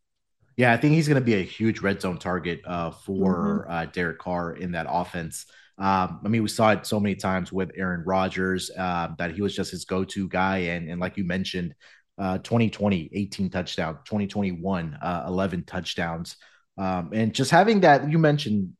Yeah, 0.55 0.71
I 0.71 0.77
think 0.77 0.93
he's 0.93 1.07
going 1.07 1.19
to 1.19 1.25
be 1.25 1.33
a 1.33 1.41
huge 1.41 1.79
red 1.81 1.99
zone 1.99 2.19
target 2.19 2.61
uh, 2.65 2.91
for 2.91 3.65
Mm-hmm. 3.67 3.71
uh, 3.71 3.85
Derek 3.85 4.19
Carr 4.19 4.51
in 4.53 4.73
that 4.73 4.85
offense. 4.87 5.47
Um, 5.77 6.21
I 6.23 6.27
mean, 6.27 6.43
we 6.43 6.49
saw 6.49 6.71
it 6.71 6.85
so 6.85 6.99
many 6.99 7.15
times 7.15 7.51
with 7.51 7.71
Aaron 7.75 8.03
Rodgers 8.05 8.69
uh, 8.77 9.09
that 9.17 9.31
he 9.31 9.41
was 9.41 9.55
just 9.55 9.71
his 9.71 9.85
go-to 9.85 10.27
guy, 10.27 10.57
and 10.57 10.89
and 10.89 10.99
like 10.99 11.17
you 11.17 11.23
mentioned, 11.23 11.73
uh, 12.17 12.37
2020, 12.39 13.09
18 13.11 13.49
touchdowns, 13.49 13.97
2021, 14.05 14.97
uh, 15.01 15.25
11 15.27 15.63
touchdowns, 15.65 16.37
um, 16.77 17.09
and 17.13 17.33
just 17.33 17.51
having 17.51 17.81
that 17.81 18.09
you 18.09 18.19
mentioned, 18.19 18.73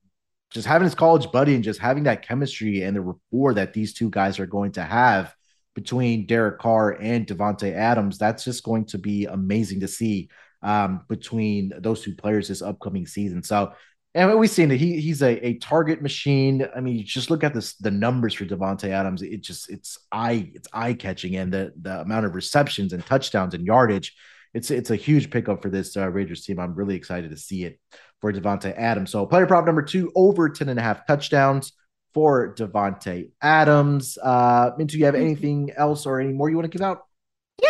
just 0.51 0.67
having 0.67 0.85
his 0.85 0.95
college 0.95 1.31
buddy 1.31 1.55
and 1.55 1.63
just 1.63 1.79
having 1.79 2.03
that 2.03 2.27
chemistry 2.27 2.83
and 2.83 2.95
the 2.95 3.01
rapport 3.01 3.55
that 3.55 3.73
these 3.73 3.93
two 3.93 4.09
guys 4.09 4.39
are 4.39 4.45
going 4.45 4.71
to 4.73 4.83
have 4.83 5.33
between 5.75 6.27
Derek 6.27 6.59
Carr 6.59 6.91
and 7.01 7.25
Davante 7.25 7.73
Adams, 7.73 8.17
that's 8.17 8.43
just 8.43 8.63
going 8.63 8.85
to 8.85 8.97
be 8.97 9.25
amazing 9.25 9.79
to 9.79 9.87
see 9.87 10.29
um, 10.61 11.01
between 11.09 11.73
those 11.79 12.01
two 12.01 12.15
players 12.15 12.47
this 12.47 12.61
upcoming 12.61 13.07
season. 13.07 13.43
So, 13.43 13.73
and 14.15 14.37
we've 14.37 14.49
seen 14.49 14.71
it. 14.71 14.79
He 14.79 14.99
he's 15.01 15.21
a, 15.23 15.45
a 15.45 15.57
target 15.57 16.01
machine. 16.01 16.67
I 16.75 16.81
mean, 16.81 16.95
you 16.95 17.03
just 17.03 17.31
look 17.31 17.43
at 17.43 17.53
this 17.53 17.75
the 17.75 17.91
numbers 17.91 18.33
for 18.33 18.45
Davante 18.45 18.89
Adams. 18.89 19.21
It 19.21 19.41
just 19.41 19.69
it's 19.69 19.97
eye 20.11 20.51
it's 20.53 20.67
eye 20.71 20.93
catching, 20.93 21.35
and 21.35 21.51
the 21.51 21.73
the 21.81 22.01
amount 22.01 22.25
of 22.25 22.35
receptions 22.35 22.93
and 22.93 23.05
touchdowns 23.05 23.53
and 23.53 23.65
yardage. 23.65 24.15
It's 24.53 24.69
it's 24.69 24.91
a 24.91 24.95
huge 24.95 25.31
pickup 25.31 25.63
for 25.63 25.69
this 25.69 25.97
uh, 25.97 26.09
Raiders 26.09 26.45
team. 26.45 26.59
I'm 26.59 26.75
really 26.75 26.95
excited 26.95 27.31
to 27.31 27.37
see 27.37 27.63
it 27.63 27.79
for 28.21 28.31
Davante 28.31 28.77
Adams. 28.77 29.11
So 29.11 29.25
player 29.25 29.47
prop 29.47 29.65
number 29.65 29.81
two 29.81 30.11
over 30.15 30.47
10 30.47 30.69
and 30.69 30.79
a 30.79 30.83
half 30.83 31.07
touchdowns 31.07 31.73
for 32.13 32.53
Devonte 32.53 33.31
Adams. 33.41 34.17
Uh, 34.21 34.71
Minty, 34.77 34.99
you 34.99 35.05
have 35.05 35.15
anything 35.15 35.71
else 35.75 36.05
or 36.05 36.21
any 36.21 36.33
more 36.33 36.49
you 36.49 36.55
want 36.55 36.71
to 36.71 36.77
give 36.77 36.85
out? 36.85 37.01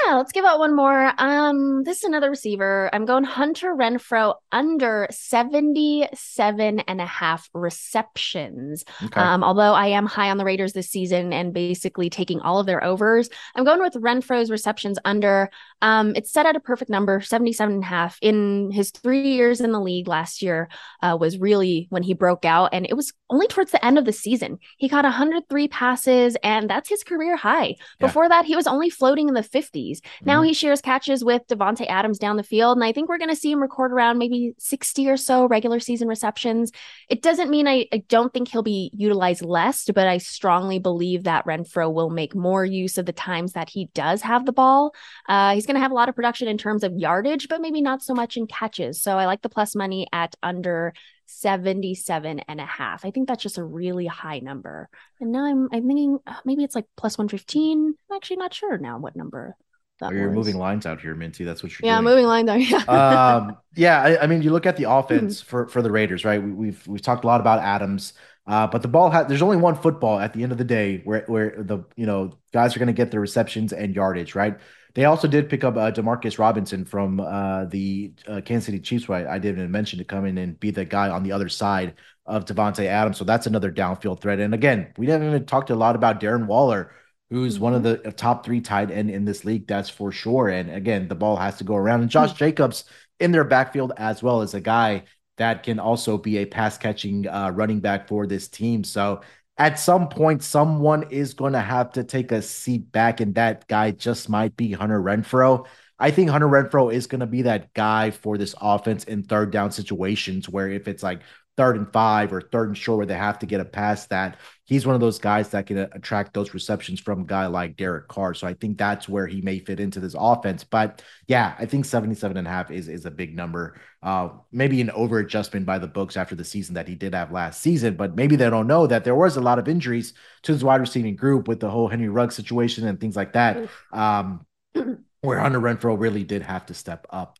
Yeah, 0.06 0.16
let's 0.16 0.32
give 0.32 0.44
out 0.44 0.60
one 0.60 0.76
more. 0.76 1.14
Um, 1.18 1.84
this 1.84 2.00
is 2.00 2.04
another 2.04 2.30
receiver. 2.30 2.90
I'm 2.92 3.06
going 3.06 3.24
Hunter 3.24 3.74
Renfrow 3.76 4.36
under 4.52 5.08
77 5.12 6.80
and 6.80 7.02
a 7.02 7.06
half 7.06 7.50
receptions. 7.54 8.84
Okay. 9.04 9.20
Um, 9.20 9.44
although 9.44 9.74
I 9.74 9.88
am 9.88 10.06
high 10.06 10.30
on 10.30 10.38
the 10.38 10.46
Raiders 10.46 10.74
this 10.74 10.90
season 10.90 11.32
and 11.32 11.54
basically 11.54 12.10
taking 12.10 12.42
all 12.42 12.60
of 12.60 12.66
their 12.66 12.84
overs, 12.84 13.30
I'm 13.56 13.64
going 13.64 13.82
with 13.82 13.94
Renfrow's 13.94 14.52
receptions 14.52 15.00
under. 15.06 15.50
Um, 15.82 16.14
it's 16.16 16.32
set 16.32 16.46
at 16.46 16.56
a 16.56 16.62
perfect 16.62 16.90
number, 16.90 17.22
77 17.22 17.76
and 17.76 17.84
a 17.84 17.88
half. 17.88 18.18
In 18.22 18.72
his 18.72 18.92
three 18.92 19.34
years 19.34 19.62
in 19.62 19.72
the 19.72 19.82
league 19.82 20.08
last 20.08 20.42
year, 20.42 20.70
uh, 21.02 21.18
was 21.20 21.38
really 21.38 21.88
when 21.92 22.04
he 22.04 22.14
broke 22.14 22.46
out. 22.46 22.70
And 22.74 22.86
it 22.90 22.96
was 22.96 23.14
only 23.30 23.48
towards 23.48 23.72
the 23.72 23.84
end 23.86 23.98
of 23.98 24.06
the 24.06 24.14
season. 24.14 24.60
He 24.78 24.90
caught 24.90 25.06
103 25.06 25.68
passes, 25.70 26.36
and 26.44 26.70
that's 26.70 26.90
his 26.90 27.04
career 27.04 27.36
high. 27.36 27.68
Yeah. 27.68 28.08
Before 28.08 28.28
that, 28.30 28.46
he 28.46 28.56
was 28.56 28.68
only 28.68 28.90
floating 28.90 29.28
in 29.28 29.34
the 29.34 29.42
50s. 29.42 29.93
Now 30.24 30.42
Mhm. 30.42 30.48
he 30.48 30.54
shares 30.54 30.82
catches 30.82 31.24
with 31.24 31.46
Davante 31.48 31.86
Adams 31.88 32.20
down 32.20 32.38
the 32.38 32.44
field, 32.44 32.78
and 32.78 32.84
I 32.84 32.92
think 32.92 33.10
we're 33.10 33.18
going 33.18 33.30
to 33.30 33.36
see 33.36 33.52
him 33.52 33.62
record 33.62 33.92
around 33.92 34.18
maybe 34.18 34.54
60 34.58 35.08
or 35.10 35.18
so 35.18 35.48
regular 35.48 35.80
season 35.80 36.08
receptions. 36.08 36.72
It 37.10 37.22
doesn't 37.22 37.50
mean 37.50 37.68
I, 37.68 37.88
I 37.94 37.98
don't 38.08 38.34
think 38.34 38.48
he'll 38.48 38.64
be 38.64 38.92
utilized 38.94 39.44
less, 39.44 39.90
but 39.94 40.08
I 40.08 40.18
strongly 40.18 40.80
believe 40.80 41.24
that 41.26 41.46
Renfrow 41.46 41.92
will 41.94 42.10
make 42.10 42.36
more 42.36 42.66
use 42.66 42.98
of 42.98 43.06
the 43.06 43.14
times 43.14 43.54
that 43.54 43.70
he 43.70 43.90
does 43.94 44.22
have 44.22 44.46
the 44.46 44.54
ball. 44.54 44.94
Uh, 45.28 45.54
he's 45.54 45.66
going 45.66 45.76
to 45.76 45.82
have 45.82 45.92
a 45.92 45.96
lot 45.96 46.10
of 46.10 46.16
production 46.16 46.48
in 46.48 46.58
terms 46.58 46.84
of 46.84 46.94
yardage, 46.96 47.48
but 47.48 47.62
maybe 47.62 47.82
not 47.82 48.02
so 48.02 48.14
much 48.14 48.38
in 48.38 48.48
catches. 48.48 49.02
So 49.02 49.18
I 49.18 49.26
like 49.26 49.42
the 49.42 49.50
plus 49.50 49.76
money 49.76 50.08
at 50.12 50.36
under 50.42 50.94
77 51.26 52.40
and 52.48 52.62
a 52.62 52.66
half. 52.66 53.06
I 53.06 53.12
think 53.12 53.28
that's 53.28 53.44
just 53.44 53.58
a 53.58 53.64
really 53.64 54.06
high 54.06 54.40
number. 54.40 54.90
And 55.20 55.32
now 55.32 55.46
I'm 55.46 55.70
I'm 55.72 55.88
thinking 55.88 56.20
uh, 56.28 56.36
maybe 56.46 56.64
it's 56.64 56.76
like 56.76 56.86
plus 56.98 57.18
115. 57.18 57.96
I'm 58.10 58.16
actually 58.16 58.38
not 58.38 58.54
sure 58.54 58.78
now 58.78 59.00
what 59.00 59.16
number 59.16 59.56
that 60.00 60.16
you're 60.16 60.30
was. 60.30 60.36
moving 60.36 60.58
lines 60.58 60.86
out 60.86 61.02
here, 61.02 61.16
Minty. 61.16 61.44
That's 61.44 61.64
what 61.64 61.78
you're 61.80 61.88
Yeah, 61.88 62.02
doing. 62.02 62.02
moving 62.02 62.26
line 62.26 62.46
though. 62.46 62.56
Yeah. 62.56 62.84
um, 62.88 63.58
yeah, 63.76 64.02
I, 64.02 64.24
I 64.24 64.28
mean, 64.28 64.42
you 64.42 64.52
look 64.52 64.66
at 64.66 64.78
the 64.78 64.90
offense 64.90 65.42
for 65.42 65.68
for 65.68 65.82
the 65.82 65.92
Raiders, 65.92 66.26
right? 66.26 66.42
We, 66.42 66.52
we've 66.52 66.88
we've 66.88 67.02
talked 67.02 67.24
a 67.24 67.28
lot 67.28 67.42
about 67.42 67.60
Adams, 67.60 68.14
uh, 68.48 68.68
but 68.68 68.82
the 68.82 68.88
ball 68.88 69.10
ha- 69.12 69.24
there's 69.24 69.42
only 69.42 69.58
one 69.58 69.76
football 69.76 70.20
at 70.20 70.34
the 70.34 70.44
end 70.44 70.52
of 70.52 70.58
the 70.58 70.64
day 70.64 71.02
where 71.04 71.24
where 71.28 71.56
the 71.64 71.80
you 71.96 72.06
know 72.06 72.38
guys 72.52 72.76
are 72.76 72.80
going 72.80 72.88
to 72.88 72.94
get 72.94 73.12
their 73.12 73.22
receptions 73.22 73.74
and 73.74 73.96
yardage, 73.96 74.36
right? 74.36 74.58
They 74.96 75.06
also 75.06 75.28
did 75.28 75.50
pick 75.50 75.64
up 75.64 75.76
uh, 75.76 75.92
Demarcus 75.92 76.38
Robinson 76.38 76.86
from 76.86 77.20
uh, 77.20 77.66
the 77.66 78.14
uh, 78.28 78.42
Kansas 78.42 78.68
City 78.68 78.80
Chiefs, 78.80 79.10
right? 79.10 79.26
I, 79.26 79.40
didn't 79.40 79.58
even 79.58 79.72
mention 79.72 79.98
to 79.98 80.06
come 80.06 80.24
in 80.26 80.38
and 80.38 80.60
be 80.60 80.70
the 80.70 80.86
guy 80.86 81.10
on 81.10 81.24
the 81.24 81.32
other 81.32 81.50
side 81.50 81.96
of 82.28 82.46
Davante 82.46 82.86
Adams. 82.86 83.18
So 83.18 83.24
that's 83.26 83.48
another 83.48 83.72
downfield 83.72 84.22
threat. 84.22 84.40
And 84.40 84.54
again, 84.54 84.94
we 84.98 85.08
haven't 85.08 85.28
even 85.30 85.46
talked 85.48 85.72
a 85.72 85.76
lot 85.76 85.96
about 85.96 86.20
Darren 86.22 86.46
Waller, 86.46 86.92
who's 87.34 87.60
one 87.60 87.74
of 87.74 87.82
the 87.82 87.98
top 88.12 88.46
three 88.46 88.62
tight 88.62 88.92
end 88.92 89.10
in 89.10 89.26
this 89.26 89.44
league. 89.44 89.66
That's 89.66 89.90
for 89.90 90.12
sure. 90.12 90.50
And 90.50 90.70
again, 90.70 91.08
the 91.08 91.16
ball 91.16 91.36
has 91.36 91.58
to 91.58 91.64
go 91.64 91.76
around. 91.76 92.02
And 92.02 92.10
Josh 92.10 92.34
Jacobs 92.34 92.86
in 93.20 93.32
their 93.32 93.44
backfield 93.44 93.92
as 93.98 94.22
well 94.22 94.42
as 94.42 94.54
a 94.54 94.62
guy 94.62 95.06
that 95.38 95.64
can 95.64 95.80
also 95.80 96.20
be 96.20 96.38
a 96.38 96.46
pass 96.46 96.78
catching 96.78 97.28
uh, 97.28 97.50
running 97.50 97.80
back 97.80 98.08
for 98.08 98.28
this 98.28 98.48
team. 98.48 98.84
So 98.84 99.22
at 99.58 99.80
some 99.80 100.10
point, 100.10 100.44
someone 100.44 101.10
is 101.10 101.34
going 101.34 101.54
to 101.54 101.60
have 101.60 101.92
to 101.94 102.04
take 102.04 102.32
a 102.32 102.42
seat 102.42 102.92
back, 102.92 103.20
and 103.20 103.34
that 103.34 103.68
guy 103.68 103.90
just 103.90 104.30
might 104.30 104.56
be 104.56 104.72
Hunter 104.72 105.02
Renfrow. 105.02 105.66
I 105.98 106.12
think 106.12 106.30
Hunter 106.30 106.48
Renfrow 106.48 106.94
is 106.94 107.08
going 107.08 107.22
to 107.22 107.28
be 107.28 107.44
that 107.44 107.74
guy 107.74 108.12
for 108.12 108.38
this 108.38 108.54
offense 108.62 109.06
in 109.06 109.24
third 109.24 109.52
down 109.52 109.72
situations 109.72 110.48
where 110.48 110.70
if 110.70 110.88
it's 110.88 111.02
like 111.02 111.22
third 111.56 111.78
and 111.78 111.92
five 111.92 112.34
or 112.34 112.42
third 112.42 112.70
and 112.70 112.78
short 112.78 112.98
where 112.98 113.06
they 113.06 113.14
have 113.14 113.40
to 113.40 113.46
get 113.46 113.62
a 113.62 113.66
pass 113.66 114.08
that 114.08 114.38
he's 114.66 114.86
one 114.86 114.96
of 114.96 115.02
those 115.02 115.20
guys 115.20 115.50
that 115.50 115.68
can 115.68 115.78
attract 115.78 116.34
those 116.34 116.54
receptions 116.54 117.00
from 117.00 117.22
a 117.22 117.26
guy 117.26 117.46
like 117.48 117.76
Derek 117.76 118.08
Carr. 118.08 118.34
So 118.34 118.48
I 118.48 118.54
think 118.54 118.78
that's 118.78 119.08
where 119.08 119.28
he 119.28 119.42
may 119.42 119.60
fit 119.60 119.80
into 119.80 120.00
this 120.00 120.16
offense. 120.18 120.64
But 120.64 121.04
yeah, 121.28 121.54
I 121.60 121.66
think 121.66 121.86
77 121.86 122.38
and 122.38 122.48
a 122.48 122.50
half 122.50 122.72
is, 122.72 122.88
is 122.88 123.06
a 123.06 123.12
big 123.12 123.36
number. 123.36 123.80
Uh, 124.02 124.30
maybe 124.52 124.82
an 124.82 124.90
over 124.92 125.20
adjustment 125.20 125.66
by 125.66 125.80
the 125.80 125.88
books 125.88 126.18
after 126.18 126.34
the 126.34 126.46
season 126.46 126.76
that 126.76 126.88
he 126.88 126.96
did 126.96 127.14
have 127.14 127.32
last 127.32 127.62
season, 127.62 127.96
but 127.96 128.16
maybe 128.16 128.36
they 128.36 128.50
don't 128.50 128.68
know 128.68 128.88
that 128.88 129.04
there 129.04 129.16
was 129.16 129.38
a 129.38 129.42
lot 129.42 129.60
of 129.60 129.68
injuries 129.68 130.14
to 130.44 130.54
his 130.54 130.64
wide 130.64 130.82
receiving 130.82 131.16
group 131.16 131.48
with 131.48 131.60
the 131.60 131.70
whole 131.70 131.88
Henry 131.88 132.10
Ruggs 132.10 132.36
situation 132.36 132.88
and 132.88 133.00
things 133.00 133.16
like 133.16 133.34
that. 133.34 133.70
Um, 133.92 134.46
where 135.22 135.40
Hunter 135.40 135.60
Renfrow 135.60 135.98
really 135.98 136.24
did 136.24 136.42
have 136.42 136.66
to 136.66 136.74
step 136.74 137.06
up. 137.10 137.38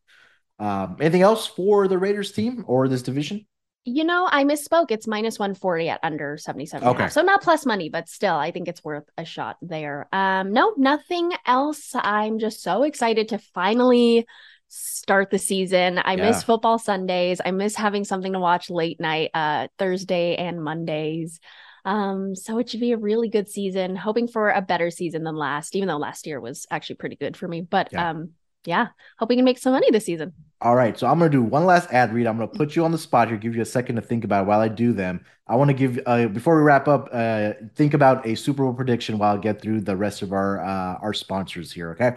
Um, 0.58 0.96
anything 1.00 1.22
else 1.22 1.46
for 1.46 1.88
the 1.88 1.98
Raiders 1.98 2.32
team 2.32 2.64
or 2.66 2.88
this 2.88 3.02
division? 3.02 3.46
You 3.84 4.04
know, 4.04 4.26
I 4.30 4.44
misspoke. 4.44 4.90
It's 4.90 5.06
minus 5.06 5.38
140 5.38 5.90
at 5.90 6.00
under 6.02 6.38
77. 6.38 6.88
Okay. 6.88 7.08
So 7.08 7.20
not 7.20 7.42
plus 7.42 7.66
money, 7.66 7.90
but 7.90 8.08
still, 8.08 8.34
I 8.34 8.50
think 8.50 8.66
it's 8.66 8.82
worth 8.82 9.04
a 9.18 9.24
shot 9.26 9.58
there. 9.60 10.08
Um, 10.10 10.52
no, 10.52 10.72
nothing 10.78 11.32
else. 11.44 11.92
I'm 11.94 12.38
just 12.38 12.62
so 12.62 12.84
excited 12.84 13.28
to 13.28 13.38
finally 13.38 14.26
start 14.68 15.30
the 15.30 15.38
season. 15.38 15.98
I 15.98 16.14
Yeah. 16.14 16.28
miss 16.28 16.42
football 16.42 16.78
Sundays. 16.78 17.42
I 17.44 17.50
miss 17.50 17.76
having 17.76 18.04
something 18.04 18.32
to 18.32 18.40
watch 18.40 18.70
late 18.70 19.00
night, 19.00 19.30
uh, 19.34 19.68
Thursday 19.78 20.36
and 20.36 20.64
Mondays. 20.64 21.38
Um, 21.84 22.34
so 22.34 22.58
it 22.58 22.70
should 22.70 22.80
be 22.80 22.92
a 22.92 22.96
really 22.96 23.28
good 23.28 23.50
season. 23.50 23.94
Hoping 23.96 24.28
for 24.28 24.48
a 24.48 24.62
better 24.62 24.90
season 24.90 25.22
than 25.24 25.36
last, 25.36 25.76
even 25.76 25.88
though 25.88 25.98
last 25.98 26.26
year 26.26 26.40
was 26.40 26.66
actually 26.70 26.96
pretty 26.96 27.16
good 27.16 27.36
for 27.36 27.46
me. 27.46 27.60
But 27.60 27.90
Yeah. 27.92 28.10
um, 28.10 28.30
yeah, 28.64 28.88
hope 29.18 29.28
we 29.28 29.36
can 29.36 29.44
make 29.44 29.58
some 29.58 29.72
money 29.72 29.90
this 29.90 30.04
season. 30.04 30.32
All 30.60 30.74
right, 30.74 30.98
so 30.98 31.06
I'm 31.06 31.18
gonna 31.18 31.30
do 31.30 31.42
one 31.42 31.66
last 31.66 31.92
ad 31.92 32.14
read. 32.14 32.26
I'm 32.26 32.36
gonna 32.38 32.48
put 32.48 32.74
you 32.74 32.84
on 32.84 32.92
the 32.92 32.98
spot 32.98 33.28
here, 33.28 33.36
give 33.36 33.54
you 33.54 33.62
a 33.62 33.66
second 33.66 33.96
to 33.96 34.02
think 34.02 34.24
about 34.24 34.46
while 34.46 34.60
I 34.60 34.68
do 34.68 34.92
them. 34.92 35.24
I 35.46 35.56
want 35.56 35.68
to 35.68 35.74
give 35.74 36.00
uh, 36.06 36.28
before 36.28 36.56
we 36.56 36.62
wrap 36.62 36.88
up, 36.88 37.10
uh, 37.12 37.52
think 37.74 37.92
about 37.92 38.26
a 38.26 38.34
Super 38.34 38.64
Bowl 38.64 38.72
prediction 38.72 39.18
while 39.18 39.36
I 39.36 39.40
get 39.40 39.60
through 39.60 39.82
the 39.82 39.96
rest 39.96 40.22
of 40.22 40.32
our 40.32 40.64
uh, 40.64 40.98
our 41.02 41.12
sponsors 41.12 41.70
here. 41.70 41.90
Okay. 41.90 42.16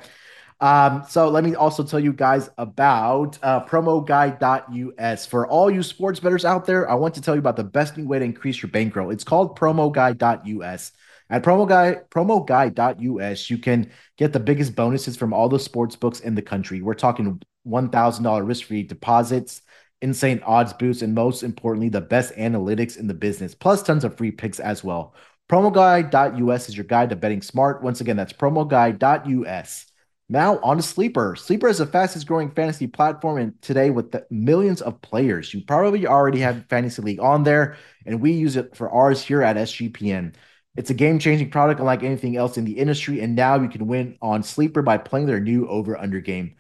Um, 0.60 1.04
so 1.08 1.30
let 1.30 1.44
me 1.44 1.54
also 1.54 1.84
tell 1.84 2.00
you 2.00 2.14
guys 2.14 2.50
about 2.58 3.38
uh, 3.44 3.64
promoguide.us. 3.66 5.26
For 5.26 5.48
all 5.48 5.70
you 5.70 5.84
sports 5.84 6.20
bettors 6.20 6.46
out 6.46 6.66
there, 6.66 6.90
I 6.90 6.96
want 6.96 7.14
to 7.16 7.22
tell 7.22 7.36
you 7.36 7.40
about 7.40 7.58
the 7.58 7.64
best 7.64 7.98
new 7.98 8.08
way 8.08 8.20
to 8.20 8.26
increase 8.26 8.62
your 8.62 8.72
bankroll. 8.72 9.12
It's 9.12 9.24
called 9.24 9.58
promoguide.us. 9.58 10.92
At 11.30 11.44
promo 11.44 12.08
promoguide.us, 12.10 13.50
you 13.50 13.58
can 13.58 13.92
get 14.18 14.34
the 14.34 14.40
biggest 14.40 14.76
bonuses 14.76 15.18
from 15.18 15.34
all 15.34 15.50
the 15.50 15.60
sports 15.60 15.96
books 15.96 16.22
in 16.22 16.36
the 16.36 16.42
country. 16.42 16.82
We're 16.82 16.94
talking 16.94 17.42
$1,000 17.68 18.48
risk-free 18.48 18.84
deposits, 18.84 19.62
insane 20.02 20.42
odds 20.46 20.74
boosts, 20.74 21.02
and 21.02 21.14
most 21.14 21.44
importantly, 21.44 21.90
the 21.90 22.02
best 22.02 22.34
analytics 22.36 22.98
in 22.98 23.08
the 23.08 23.14
business, 23.14 23.54
plus 23.56 23.84
tons 23.84 24.04
of 24.04 24.16
free 24.16 24.32
picks 24.32 24.60
as 24.60 24.84
well. 24.84 25.16
Promoguide.us 25.50 26.70
is 26.70 26.78
your 26.78 26.86
guide 26.86 27.10
to 27.10 27.16
betting 27.16 27.42
smart. 27.42 27.82
Once 27.84 28.02
again, 28.02 28.18
that's 28.18 28.34
promoguide.us. 28.34 29.86
Now 30.30 30.60
on 30.60 30.76
to 30.76 30.84
Sleeper. 30.84 31.38
Sleeper 31.38 31.70
is 31.70 31.78
the 31.78 31.86
fastest 31.86 32.28
growing 32.28 32.52
fantasy 32.52 32.86
platform 32.86 33.38
and 33.38 33.62
today 33.62 33.90
with 33.92 34.14
millions 34.30 34.82
of 34.82 35.02
players. 35.02 35.54
You 35.54 35.64
probably 35.66 36.06
already 36.06 36.40
have 36.40 36.66
Fantasy 36.68 37.02
League 37.02 37.22
on 37.22 37.44
there, 37.44 37.78
and 38.06 38.20
we 38.20 38.34
use 38.34 38.58
it 38.58 38.76
for 38.76 38.90
ours 38.90 39.22
here 39.22 39.42
at 39.42 39.56
SGPN. 39.56 40.36
It's 40.78 40.90
a 40.92 40.94
game 40.94 41.20
changing 41.20 41.50
product 41.50 41.80
unlike 41.80 42.04
anything 42.04 42.38
else 42.38 42.58
in 42.58 42.64
the 42.64 42.78
industry, 42.78 43.20
and 43.20 43.36
now 43.36 43.60
you 43.60 43.68
can 43.68 43.88
win 43.88 44.18
on 44.22 44.44
Sleeper 44.44 44.82
by 44.82 44.98
playing 44.98 45.26
their 45.28 45.42
new 45.42 45.68
over 45.68 45.98
under 45.98 46.22
game. 46.22 46.56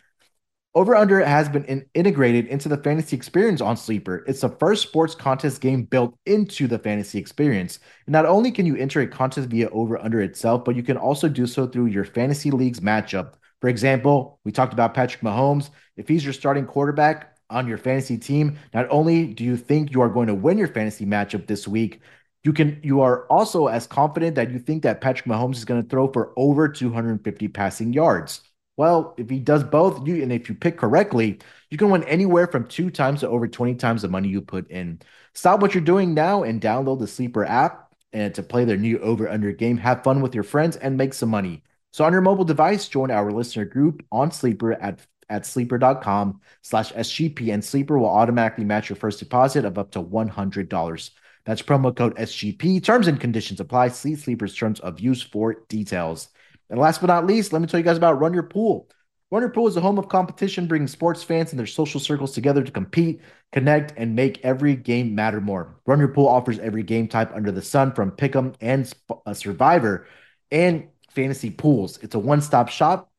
Over 0.77 0.95
Under 0.95 1.25
has 1.25 1.49
been 1.49 1.65
in- 1.65 1.85
integrated 1.95 2.45
into 2.45 2.69
the 2.69 2.77
fantasy 2.77 3.15
experience 3.15 3.61
on 3.61 3.77
Sleeper. 3.77 4.23
It's 4.27 4.41
the 4.41 4.49
first 4.49 4.83
sports 4.83 5.15
contest 5.15 5.59
game 5.59 5.85
built 5.85 6.15
into 6.27 6.67
the 6.67 6.77
fantasy 6.77 7.17
experience. 7.17 7.79
And 8.05 8.13
not 8.13 8.27
only 8.27 8.51
can 8.51 8.67
you 8.67 8.75
enter 8.75 9.01
a 9.01 9.07
contest 9.07 9.49
via 9.49 9.69
Over 9.69 9.97
Under 9.97 10.21
itself, 10.21 10.63
but 10.63 10.75
you 10.75 10.83
can 10.83 10.95
also 10.97 11.29
do 11.29 11.47
so 11.47 11.65
through 11.65 11.87
your 11.87 12.05
fantasy 12.05 12.51
league's 12.51 12.79
matchup. 12.79 13.33
For 13.59 13.69
example, 13.69 14.39
we 14.43 14.51
talked 14.51 14.73
about 14.73 14.93
Patrick 14.93 15.23
Mahomes. 15.23 15.71
If 15.95 16.07
he's 16.07 16.23
your 16.23 16.33
starting 16.33 16.67
quarterback 16.67 17.35
on 17.49 17.67
your 17.67 17.79
fantasy 17.79 18.19
team, 18.19 18.59
not 18.71 18.85
only 18.91 19.33
do 19.33 19.43
you 19.43 19.57
think 19.57 19.91
you 19.91 20.01
are 20.01 20.09
going 20.09 20.27
to 20.27 20.35
win 20.35 20.59
your 20.59 20.67
fantasy 20.67 21.07
matchup 21.07 21.47
this 21.47 21.67
week, 21.67 22.01
you 22.47 22.53
can 22.53 22.79
you 22.81 23.01
are 23.01 23.25
also 23.27 23.67
as 23.67 23.85
confident 23.85 24.35
that 24.35 24.51
you 24.51 24.57
think 24.57 24.83
that 24.83 25.01
Patrick 25.01 25.27
Mahomes 25.27 25.57
is 25.57 25.65
going 25.65 25.83
to 25.83 25.89
throw 25.89 26.09
for 26.09 26.31
over 26.37 26.69
250 26.69 27.49
passing 27.49 27.91
yards. 27.91 28.39
Well, 28.77 29.15
if 29.17 29.29
he 29.29 29.37
does 29.39 29.65
both, 29.65 30.07
you 30.07 30.23
and 30.23 30.31
if 30.31 30.47
you 30.47 30.55
pick 30.55 30.77
correctly, 30.77 31.39
you 31.69 31.77
can 31.77 31.89
win 31.89 32.05
anywhere 32.05 32.47
from 32.47 32.65
two 32.65 32.89
times 32.89 33.19
to 33.19 33.27
over 33.27 33.49
20 33.49 33.75
times 33.75 34.01
the 34.01 34.07
money 34.07 34.29
you 34.29 34.41
put 34.41 34.71
in. 34.71 35.01
Stop 35.33 35.59
what 35.59 35.73
you're 35.73 35.83
doing 35.83 36.13
now 36.13 36.43
and 36.43 36.61
download 36.61 36.99
the 36.99 37.07
Sleeper 37.07 37.43
app 37.43 37.93
and 38.13 38.33
to 38.35 38.43
play 38.43 38.63
their 38.63 38.77
new 38.77 38.97
over 38.99 39.27
under 39.27 39.51
game. 39.51 39.75
Have 39.75 40.05
fun 40.05 40.21
with 40.21 40.33
your 40.33 40.45
friends 40.45 40.77
and 40.77 40.95
make 40.95 41.13
some 41.13 41.29
money. 41.29 41.63
So 41.91 42.05
on 42.05 42.13
your 42.13 42.21
mobile 42.21 42.45
device, 42.45 42.87
join 42.87 43.11
our 43.11 43.29
listener 43.29 43.65
group 43.65 44.05
on 44.09 44.31
Sleeper 44.31 44.71
at 44.81 45.05
at 45.29 45.45
sleeper.com 45.45 46.39
slash 46.61 46.93
SGP 46.93 47.53
and 47.53 47.61
Sleeper 47.61 47.99
will 47.99 48.07
automatically 48.07 48.63
match 48.63 48.87
your 48.87 48.95
first 48.95 49.19
deposit 49.19 49.65
of 49.65 49.77
up 49.77 49.91
to 49.91 50.01
$100. 50.01 51.09
That's 51.47 51.61
promo 51.61 51.95
code 51.95 52.13
SGP. 52.17 52.83
Terms 52.83 53.07
and 53.07 53.17
conditions 53.21 53.61
apply. 53.61 53.87
See 53.87 54.15
Sleeper's 54.15 54.53
terms 54.53 54.81
of 54.81 54.99
use 54.99 55.21
for 55.21 55.63
details. 55.69 56.27
And 56.69 56.77
last 56.77 56.99
but 56.99 57.07
not 57.07 57.25
least, 57.25 57.53
let 57.53 57.61
me 57.61 57.67
tell 57.69 57.79
you 57.79 57.85
guys 57.85 57.95
about 57.95 58.19
Run 58.19 58.33
Your 58.33 58.43
Pool. 58.43 58.89
Run 59.31 59.41
Your 59.41 59.51
Pool 59.51 59.67
is 59.67 59.77
a 59.77 59.81
home 59.81 59.97
of 59.97 60.09
competition, 60.09 60.67
bringing 60.67 60.89
sports 60.89 61.23
fans 61.23 61.51
and 61.51 61.59
their 61.59 61.65
social 61.65 62.01
circles 62.01 62.33
together 62.33 62.63
to 62.63 62.71
compete, 62.71 63.21
connect, 63.53 63.93
and 63.95 64.13
make 64.13 64.43
every 64.43 64.75
game 64.75 65.15
matter 65.15 65.39
more. 65.39 65.79
Run 65.85 65.99
Your 65.99 66.09
Pool 66.09 66.27
offers 66.27 66.59
every 66.59 66.83
game 66.83 67.07
type 67.07 67.33
under 67.33 67.53
the 67.53 67.61
sun, 67.61 67.93
from 67.93 68.11
Pick'em 68.11 68.53
and 68.59 68.93
uh, 69.25 69.33
Survivor 69.33 70.05
and 70.51 70.89
fantasy 71.11 71.49
pools. 71.49 71.97
It's 72.01 72.15
a 72.15 72.19
one-stop 72.19 72.67
shop 72.67 73.09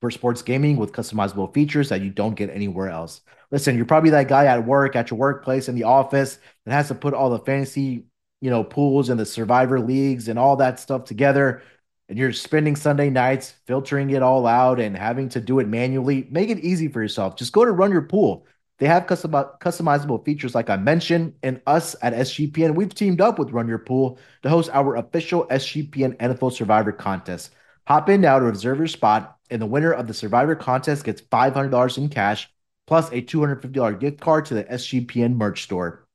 for 0.00 0.10
sports 0.10 0.42
gaming 0.42 0.76
with 0.76 0.92
customizable 0.92 1.52
features 1.54 1.88
that 1.88 2.02
you 2.02 2.10
don't 2.10 2.34
get 2.34 2.50
anywhere 2.50 2.88
else. 2.88 3.22
Listen, 3.50 3.76
you're 3.76 3.86
probably 3.86 4.10
that 4.10 4.28
guy 4.28 4.46
at 4.46 4.66
work, 4.66 4.96
at 4.96 5.10
your 5.10 5.18
workplace, 5.18 5.68
in 5.68 5.74
the 5.74 5.84
office 5.84 6.38
that 6.64 6.72
has 6.72 6.88
to 6.88 6.94
put 6.94 7.14
all 7.14 7.30
the 7.30 7.38
fantasy, 7.38 8.04
you 8.40 8.50
know, 8.50 8.64
pools 8.64 9.08
and 9.08 9.18
the 9.18 9.26
survivor 9.26 9.80
leagues 9.80 10.28
and 10.28 10.38
all 10.38 10.56
that 10.56 10.80
stuff 10.80 11.04
together. 11.04 11.62
And 12.08 12.18
you're 12.18 12.32
spending 12.32 12.76
Sunday 12.76 13.10
nights 13.10 13.54
filtering 13.66 14.10
it 14.10 14.22
all 14.22 14.46
out 14.46 14.78
and 14.78 14.96
having 14.96 15.28
to 15.30 15.40
do 15.40 15.58
it 15.58 15.68
manually. 15.68 16.26
Make 16.30 16.50
it 16.50 16.60
easy 16.60 16.88
for 16.88 17.02
yourself. 17.02 17.36
Just 17.36 17.52
go 17.52 17.64
to 17.64 17.72
run 17.72 17.90
your 17.90 18.02
pool. 18.02 18.46
They 18.78 18.86
have 18.86 19.06
custom, 19.06 19.32
customizable 19.32 20.24
features 20.24 20.54
like 20.54 20.68
I 20.68 20.76
mentioned, 20.76 21.34
and 21.42 21.62
us 21.66 21.96
at 22.02 22.12
SGPN, 22.12 22.74
we've 22.74 22.94
teamed 22.94 23.22
up 23.22 23.38
with 23.38 23.50
Run 23.50 23.68
Your 23.68 23.78
Pool 23.78 24.18
to 24.42 24.50
host 24.50 24.68
our 24.72 24.96
official 24.96 25.46
SGPN 25.46 26.16
NFL 26.18 26.52
Survivor 26.52 26.92
contest. 26.92 27.54
Hop 27.86 28.08
in 28.08 28.20
now 28.20 28.38
to 28.38 28.44
reserve 28.44 28.78
your 28.78 28.86
spot, 28.86 29.36
and 29.50 29.62
the 29.62 29.66
winner 29.66 29.92
of 29.92 30.06
the 30.06 30.14
Survivor 30.14 30.56
contest 30.56 31.04
gets 31.04 31.20
$500 31.20 31.98
in 31.98 32.08
cash 32.08 32.50
plus 32.86 33.10
a 33.10 33.22
$250 33.22 33.98
gift 33.98 34.20
card 34.20 34.46
to 34.46 34.54
the 34.54 34.64
SGPN 34.64 35.36
merch 35.36 35.62
store. 35.64 36.06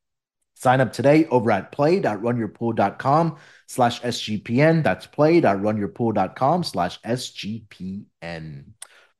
Sign 0.55 0.79
up 0.79 0.93
today 0.93 1.25
over 1.25 1.49
at 1.51 1.71
play.runyourpool.com 1.71 3.37
slash 3.67 4.01
SGPN. 4.01 4.83
That's 4.83 5.07
play.runyourpool.com 5.07 6.63
slash 6.63 7.01
SGPN. 7.01 8.63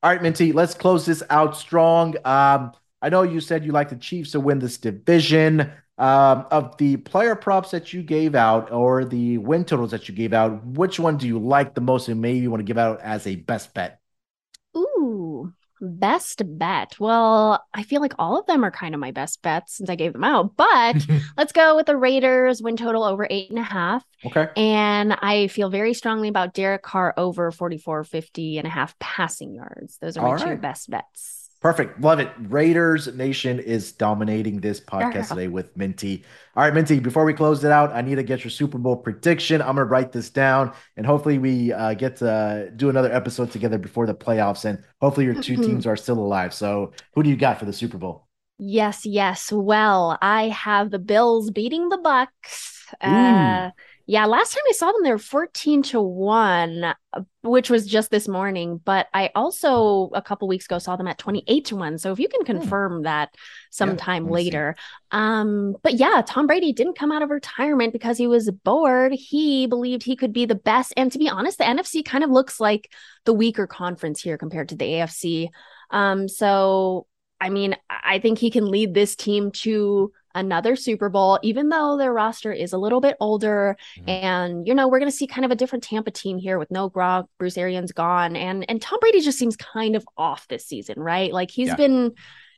All 0.04 0.12
right, 0.12 0.22
Minty, 0.22 0.52
let's 0.54 0.74
close 0.74 1.06
this 1.06 1.24
out 1.30 1.58
strong. 1.58 2.16
Um, 2.26 2.74
I 3.02 3.10
know 3.10 3.24
you 3.24 3.40
said 3.40 3.66
you 3.66 3.72
like 3.72 3.90
the 3.90 3.96
Chiefs 3.96 4.32
to 4.32 4.40
win 4.40 4.60
this 4.60 4.78
division. 4.78 5.72
Um, 6.02 6.48
of 6.50 6.78
the 6.78 6.98
player 6.98 7.36
props 7.36 7.72
that 7.72 7.94
you 7.94 8.02
gave 8.02 8.34
out 8.34 8.72
or 8.72 9.06
the 9.06 9.38
win 9.38 9.66
totals 9.66 9.92
that 9.92 10.10
you 10.10 10.16
gave 10.16 10.34
out, 10.34 10.66
which 10.66 11.00
one 11.00 11.18
do 11.18 11.28
you 11.28 11.38
like 11.38 11.76
the 11.76 11.82
most 11.82 12.08
and 12.10 12.20
maybe 12.22 12.40
you 12.40 12.50
want 12.50 12.62
to 12.62 12.66
give 12.66 12.80
out 12.80 13.00
as 13.02 13.28
a 13.28 13.36
best 13.36 13.74
bet? 13.76 14.02
Ooh, 14.76 15.54
Best 15.84 16.44
bet. 16.60 17.00
Well, 17.00 17.66
I 17.74 17.82
feel 17.82 18.02
like 18.02 18.14
all 18.20 18.40
of 18.40 18.46
them 18.46 18.64
are 18.64 18.70
kind 18.70 18.94
of 18.94 19.02
my 19.02 19.10
best 19.10 19.42
bets 19.42 19.78
since 19.78 19.90
I 19.90 19.96
gave 19.96 20.14
them 20.14 20.24
out, 20.24 20.56
but 20.56 21.08
let's 21.38 21.52
go 21.52 21.76
with 21.76 21.88
the 21.88 21.98
Raiders 21.98 22.62
win 22.62 22.78
total 22.78 23.04
over 23.04 23.26
eight 23.32 23.50
and 23.50 23.58
a 23.58 23.64
half. 23.64 24.06
Okay. 24.24 24.48
And 24.56 25.14
I 25.14 25.48
feel 25.48 25.72
very 25.72 25.96
strongly 25.96 26.28
about 26.28 26.54
Derek 26.54 26.84
Carr 26.84 27.16
over 27.18 27.50
44, 27.52 28.04
50 28.04 28.60
and 28.60 28.68
a 28.68 28.70
half 28.70 28.98
passing 29.00 29.56
yards. 29.56 29.98
Those 29.98 30.18
are 30.18 30.22
my 30.22 30.34
All 30.34 30.38
two 30.38 30.50
right. 30.50 30.62
best 30.62 30.88
bets. 30.88 31.41
Perfect. 31.62 32.02
Love 32.02 32.20
it. 32.20 32.32
Raiders 32.40 33.14
Nation 33.16 33.60
is 33.60 33.92
dominating 33.92 34.60
this 34.60 34.80
podcast 34.82 35.30
today 35.30 35.48
with 35.48 35.76
Minty. 35.78 36.24
All 36.56 36.64
right, 36.64 36.74
Minty, 36.74 37.00
before 37.00 37.24
we 37.24 37.34
close 37.34 37.64
it 37.64 37.72
out, 37.72 37.92
I 37.94 38.02
need 38.02 38.16
to 38.16 38.24
get 38.24 38.44
your 38.44 38.50
Super 38.50 38.80
Bowl 38.80 38.98
prediction. 38.98 39.62
I'm 39.62 39.76
going 39.76 39.78
to 39.78 39.84
write 39.86 40.12
this 40.12 40.32
down 40.32 40.74
and 40.98 41.06
hopefully 41.06 41.38
we 41.38 41.72
uh, 41.72 41.94
get 41.94 42.16
to 42.18 42.72
do 42.76 42.90
another 42.90 43.14
episode 43.14 43.52
together 43.52 43.78
before 43.78 44.08
the 44.08 44.16
playoffs. 44.16 44.66
And 44.66 44.84
hopefully 45.00 45.28
your 45.28 45.36
two 45.36 45.56
teams 45.64 45.86
are 45.86 45.96
still 45.96 46.18
alive. 46.18 46.52
So 46.54 46.94
who 47.14 47.22
do 47.22 47.30
you 47.30 47.36
got 47.36 47.60
for 47.60 47.66
the 47.66 47.74
Super 47.74 48.00
Bowl? 48.00 48.28
Yes, 48.58 49.06
yes. 49.06 49.52
Well, 49.52 50.18
I 50.22 50.50
have 50.50 50.90
the 50.90 51.00
Bills 51.00 51.52
beating 51.52 51.90
the 51.90 51.98
Bucks. 51.98 52.86
Uh, 53.02 53.70
yeah, 54.12 54.26
last 54.26 54.52
time 54.52 54.64
I 54.68 54.74
saw 54.74 54.92
them, 54.92 55.04
they 55.04 55.12
were 55.12 55.18
14 55.18 55.84
to 55.84 56.02
1, 56.02 56.84
uh, 56.84 57.22
which 57.44 57.70
was 57.70 57.88
just 57.88 58.12
this 58.12 58.28
morning. 58.28 58.82
But 58.84 59.08
I 59.14 59.30
also, 59.36 60.10
a 60.14 60.22
couple 60.22 60.50
weeks 60.50 60.66
ago, 60.66 60.80
saw 60.80 60.98
them 60.98 61.08
at 61.08 61.18
28 61.18 61.64
to 61.68 61.78
1. 61.78 61.98
So 61.98 62.12
if 62.12 62.20
you 62.20 62.28
can 62.28 62.44
confirm 62.44 63.04
that 63.04 63.30
sometime 63.70 64.26
see. 64.26 64.32
later. 64.32 64.76
Um, 65.12 65.78
but 65.82 65.94
yeah, 65.94 66.24
Tom 66.28 66.46
Brady 66.46 66.74
didn't 66.74 66.98
come 66.98 67.14
out 67.14 67.22
of 67.22 67.30
retirement 67.30 67.94
because 67.94 68.18
he 68.18 68.28
was 68.28 68.52
bored. 68.52 69.14
He 69.14 69.66
believed 69.66 70.04
he 70.04 70.18
could 70.18 70.34
be 70.34 70.46
the 70.46 70.56
best. 70.56 70.94
And 70.98 71.10
to 71.14 71.18
be 71.18 71.30
honest, 71.30 71.58
the 71.58 71.64
NFC 71.64 72.04
kind 72.04 72.26
of 72.26 72.30
looks 72.30 72.60
like 72.60 72.92
the 73.24 73.34
weaker 73.34 73.66
conference 73.66 74.22
here 74.22 74.38
compared 74.38 74.68
to 74.70 74.76
the 74.76 74.84
AFC. 74.84 75.48
Um, 75.90 76.28
so 76.28 77.08
I 77.40 77.50
mean, 77.50 77.78
I 77.90 78.20
think 78.20 78.40
he 78.40 78.52
can 78.52 78.70
lead 78.70 78.94
this 78.94 79.16
team 79.16 79.52
to 79.52 80.12
another 80.36 80.76
Super 80.76 81.10
Bowl, 81.10 81.40
even 81.44 81.70
though 81.70 81.98
their 81.98 82.14
roster 82.14 82.52
is 82.52 82.74
a 82.74 82.78
little 82.78 83.02
bit 83.02 83.18
older. 83.20 83.78
Mhm. 84.00 84.10
And, 84.10 84.68
you 84.68 84.74
know, 84.76 84.88
we're 84.88 85.00
going 85.00 85.12
to 85.12 85.16
see 85.18 85.28
kind 85.28 85.46
of 85.46 85.52
a 85.52 85.56
different 85.56 85.84
Tampa 85.84 86.12
team 86.12 86.38
here 86.38 86.58
with 86.60 86.72
no 86.72 86.90
Gronk, 86.90 87.28
Bruce 87.38 87.58
Arians 87.58 87.92
gone. 87.92 88.36
And, 88.36 88.66
and 88.70 88.82
Tom 88.82 89.00
Brady 89.00 89.22
just 89.22 89.38
seems 89.40 89.56
kind 89.56 89.96
of 89.96 90.06
off 90.18 90.48
this 90.48 90.66
season, 90.66 91.00
right? 91.00 91.32
Like 91.34 91.52
he's 91.52 91.70
Yeah. 91.70 91.76
been, 91.76 92.12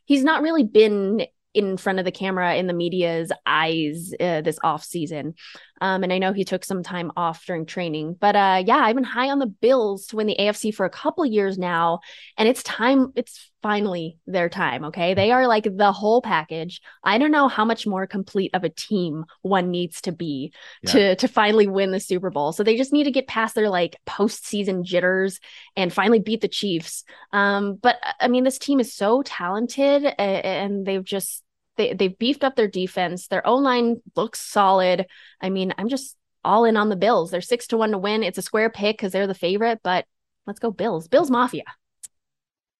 he's 0.05 0.23
not 0.23 0.41
really 0.41 0.63
been 0.63 1.25
in 1.53 1.77
front 1.77 1.99
of 1.99 2.05
the 2.05 2.11
camera 2.11 2.55
in 2.55 2.65
the 2.65 2.73
media's 2.73 3.31
eyes 3.45 4.11
uh, 4.19 4.41
this 4.41 4.57
off 4.63 4.83
season. 4.83 5.35
Um, 5.81 6.01
and 6.03 6.11
I 6.11 6.17
know 6.17 6.33
he 6.33 6.45
took 6.45 6.65
some 6.65 6.81
time 6.81 7.11
off 7.15 7.45
during 7.45 7.67
training, 7.67 8.15
but 8.19 8.35
uh, 8.35 8.63
yeah, 8.65 8.77
I've 8.77 8.95
been 8.95 9.03
high 9.03 9.29
on 9.29 9.37
the 9.37 9.45
Bills 9.45 10.07
to 10.07 10.15
win 10.15 10.25
the 10.25 10.35
AFC 10.39 10.73
for 10.73 10.85
a 10.85 10.89
couple 10.89 11.23
years 11.27 11.59
now, 11.59 11.99
and 12.37 12.49
it's 12.49 12.63
time. 12.63 13.13
It's 13.15 13.51
finally 13.63 14.17
their 14.27 14.49
time. 14.49 14.83
Okay, 14.85 15.13
they 15.13 15.31
are 15.31 15.47
like 15.47 15.63
the 15.63 15.91
whole 15.91 16.21
package. 16.21 16.81
I 17.03 17.17
don't 17.17 17.31
know 17.31 17.47
how 17.47 17.65
much 17.65 17.87
more 17.87 18.05
complete 18.05 18.51
of 18.53 18.63
a 18.63 18.69
team 18.69 19.25
one 19.41 19.71
needs 19.71 20.01
to 20.01 20.11
be 20.11 20.53
Yeah. 20.83 20.91
to 20.91 21.15
to 21.15 21.27
finally 21.27 21.67
win 21.67 21.91
the 21.91 21.99
Super 21.99 22.29
Bowl. 22.29 22.51
So 22.51 22.63
they 22.63 22.77
just 22.77 22.93
need 22.93 23.05
to 23.05 23.11
get 23.11 23.25
past 23.25 23.55
their 23.55 23.69
like 23.69 23.95
postseason 24.05 24.83
jitters 24.83 25.39
and 25.75 25.91
finally 25.91 26.19
beat 26.19 26.41
the 26.41 26.47
Chiefs. 26.47 27.05
Um, 27.31 27.75
but 27.75 27.95
I 28.19 28.27
mean, 28.27 28.43
this 28.43 28.59
team 28.59 28.79
is 28.79 28.93
so 28.93 29.23
talented, 29.23 30.05
and 30.19 30.85
they've 30.85 31.03
just 31.03 31.41
they 31.77 31.93
they've 31.93 32.19
beefed 32.19 32.43
up 32.43 32.55
their 32.55 32.67
defense. 32.67 33.27
Their 33.27 33.47
O 33.47 33.55
line 33.55 34.01
looks 34.15 34.39
solid. 34.41 35.07
I 35.41 35.49
mean, 35.49 35.73
I'm 35.77 35.87
just 35.87 36.17
all 36.43 36.65
in 36.65 36.75
on 36.75 36.89
the 36.89 36.97
Bills. 36.97 37.31
They're 37.31 37.39
six 37.39 37.67
to 37.67 37.77
one 37.77 37.91
to 37.91 37.97
win. 37.97 38.21
It's 38.23 38.37
a 38.37 38.41
square 38.41 38.69
pick 38.69 38.97
because 38.97 39.13
they're 39.13 39.27
the 39.27 39.33
favorite, 39.33 39.79
but 39.81 40.05
let's 40.45 40.59
go 40.59 40.69
Bills. 40.71 41.07
Bills 41.07 41.31
Mafia. 41.31 41.63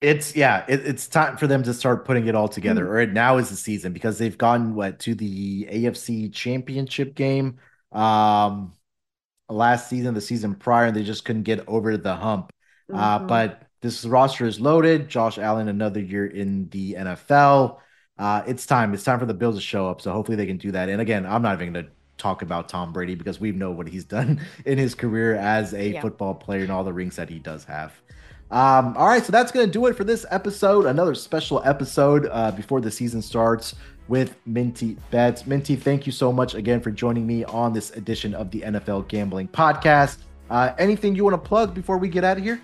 It's 0.04 0.36
yeah, 0.36 0.66
it, 0.68 0.86
it's 0.86 1.08
time 1.08 1.38
for 1.38 1.48
them 1.48 1.64
to 1.64 1.74
start 1.74 2.04
putting 2.06 2.28
it 2.28 2.36
all 2.36 2.50
together. 2.50 2.86
Mm. 2.86 2.90
Or 2.90 3.06
now 3.08 3.38
is 3.38 3.50
the 3.50 3.56
season 3.56 3.94
because 3.94 4.18
they've 4.18 4.38
gotten 4.38 4.76
what 4.76 5.00
to 5.02 5.16
the 5.16 5.66
AFC 5.72 6.30
Championship 6.34 7.16
game 7.16 7.60
um 7.94 8.74
last 9.50 9.90
season, 9.90 10.14
the 10.14 10.22
season 10.22 10.56
prior, 10.56 10.88
and 10.88 10.96
they 10.96 11.04
just 11.04 11.26
couldn't 11.26 11.44
get 11.44 11.64
over 11.68 11.98
the 11.98 12.16
hump. 12.16 12.52
Uh, 12.94 13.20
Mhm. 13.20 13.28
but 13.28 13.64
this 13.82 14.06
roster 14.06 14.46
is 14.46 14.60
loaded. 14.60 15.10
Josh 15.10 15.38
Allen, 15.38 15.68
another 15.70 16.00
year 16.02 16.26
in 16.28 16.70
the 16.70 16.96
NFL. 16.98 17.82
Uh, 18.18 18.44
it's 18.48 18.66
time. 18.66 18.94
It's 18.94 19.04
time 19.04 19.20
for 19.20 19.26
the 19.26 19.34
Bills 19.34 19.56
to 19.56 19.62
show 19.62 19.90
up. 19.90 20.02
So 20.02 20.12
hopefully 20.12 20.38
they 20.38 20.46
can 20.48 20.58
do 20.58 20.72
that. 20.74 20.90
And 20.90 21.02
again, 21.02 21.26
I'm 21.26 21.42
not 21.42 21.56
even 21.62 21.74
going 21.74 21.86
to 21.86 21.92
talk 22.18 22.42
about 22.42 22.70
Tom 22.70 22.94
Brady 22.94 23.16
because 23.16 23.40
we 23.40 23.52
know 23.52 23.72
what 23.72 23.88
he's 23.88 24.06
done 24.18 24.42
in 24.66 24.78
his 24.78 24.96
career 24.96 25.36
as 25.36 25.74
a 25.74 25.92
Yeah. 25.94 26.02
football 26.02 26.36
player 26.36 26.64
and 26.64 26.72
all 26.72 26.84
the 26.84 26.94
rings 26.94 27.16
that 27.18 27.30
he 27.30 27.40
does 27.40 27.66
have. 27.66 27.94
Um, 28.54 28.96
all 28.98 29.08
right, 29.08 29.26
so 29.26 29.32
that's 29.32 29.52
going 29.52 29.66
to 29.66 29.72
do 29.72 29.88
it 29.88 29.98
for 29.98 30.04
this 30.04 30.28
episode. 30.30 30.86
Another 30.86 31.16
special 31.16 31.60
episode 31.66 32.30
uh, 32.32 32.52
before 32.52 32.82
the 32.82 32.92
season 32.92 33.20
starts 33.20 33.74
with 34.08 34.36
Minty 34.46 34.96
Bets. 35.10 35.48
Minty, 35.48 35.76
thank 35.76 36.06
you 36.06 36.12
so 36.12 36.32
much 36.32 36.54
again 36.54 36.80
for 36.80 36.92
joining 36.92 37.26
me 37.26 37.44
on 37.46 37.74
this 37.74 37.90
edition 37.92 38.36
of 38.36 38.52
the 38.52 38.62
NFL 38.62 39.08
Gambling 39.08 39.48
Podcast. 39.48 40.18
Uh, 40.52 40.72
anything 40.78 41.16
you 41.16 41.24
want 41.24 41.34
to 41.34 41.50
plug 41.50 41.74
before 41.74 41.98
we 41.98 42.08
get 42.08 42.24
out 42.24 42.38
of 42.38 42.44
here? 42.44 42.62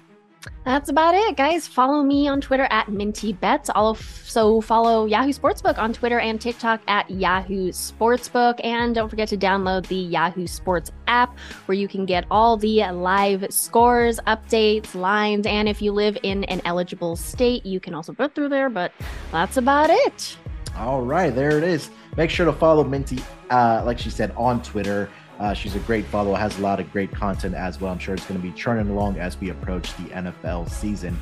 That's 0.63 0.89
about 0.89 1.15
it, 1.15 1.35
guys. 1.35 1.67
Follow 1.67 2.03
me 2.03 2.27
on 2.27 2.41
Twitter 2.41 2.67
at 2.69 2.89
Minty 2.89 3.33
Bets. 3.33 3.69
Also 3.71 4.61
follow 4.61 5.05
Yahoo 5.05 5.33
Sportsbook 5.33 5.77
on 5.77 5.93
Twitter 5.93 6.19
and 6.19 6.39
TikTok 6.39 6.81
at 6.87 7.09
Yahoo 7.09 7.71
Sportsbook. 7.71 8.59
And 8.63 8.93
don't 8.93 9.09
forget 9.09 9.27
to 9.29 9.37
download 9.37 9.87
the 9.87 9.95
Yahoo 9.95 10.47
Sports 10.47 10.91
app 11.07 11.37
where 11.65 11.75
you 11.77 11.87
can 11.87 12.05
get 12.05 12.25
all 12.29 12.55
the 12.55 12.83
live 12.91 13.47
scores, 13.49 14.19
updates, 14.27 14.93
lines, 14.95 15.45
and 15.45 15.67
if 15.67 15.81
you 15.81 15.91
live 15.91 16.17
in 16.23 16.43
an 16.45 16.61
eligible 16.65 17.15
state, 17.15 17.65
you 17.65 17.79
can 17.79 17.93
also 17.93 18.13
put 18.13 18.35
through 18.35 18.49
there. 18.49 18.69
But 18.69 18.91
that's 19.31 19.57
about 19.57 19.89
it. 19.89 20.37
All 20.75 21.01
right, 21.01 21.33
there 21.33 21.57
it 21.57 21.63
is. 21.63 21.89
Make 22.15 22.29
sure 22.29 22.45
to 22.45 22.53
follow 22.53 22.83
Minty, 22.83 23.19
uh, 23.49 23.81
like 23.85 23.99
she 23.99 24.09
said, 24.09 24.33
on 24.37 24.61
Twitter. 24.61 25.09
Uh, 25.39 25.53
she's 25.53 25.75
a 25.75 25.79
great 25.79 26.05
follower, 26.05 26.37
has 26.37 26.57
a 26.59 26.61
lot 26.61 26.79
of 26.79 26.91
great 26.91 27.11
content 27.11 27.55
as 27.55 27.79
well. 27.79 27.91
I'm 27.91 27.99
sure 27.99 28.13
it's 28.13 28.25
going 28.25 28.39
to 28.39 28.45
be 28.45 28.53
churning 28.53 28.89
along 28.89 29.17
as 29.17 29.39
we 29.39 29.49
approach 29.49 29.95
the 29.95 30.03
NFL 30.09 30.69
season. 30.69 31.17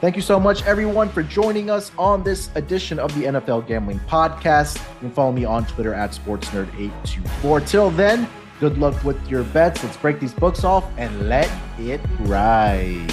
Thank 0.00 0.16
you 0.16 0.22
so 0.22 0.38
much, 0.38 0.62
everyone, 0.64 1.08
for 1.08 1.22
joining 1.22 1.70
us 1.70 1.90
on 1.96 2.22
this 2.22 2.50
edition 2.56 2.98
of 2.98 3.14
the 3.14 3.24
NFL 3.24 3.66
Gambling 3.66 4.00
Podcast. 4.00 4.76
You 4.76 5.00
can 5.00 5.10
follow 5.12 5.32
me 5.32 5.46
on 5.46 5.66
Twitter 5.66 5.94
at 5.94 6.10
SportsNerd824. 6.10 7.66
Till 7.66 7.90
then, 7.90 8.28
good 8.60 8.76
luck 8.76 9.02
with 9.02 9.16
your 9.30 9.44
bets. 9.44 9.82
Let's 9.82 9.96
break 9.96 10.20
these 10.20 10.34
books 10.34 10.62
off 10.62 10.84
and 10.98 11.30
let 11.30 11.50
it 11.78 12.02
ride. 12.20 13.10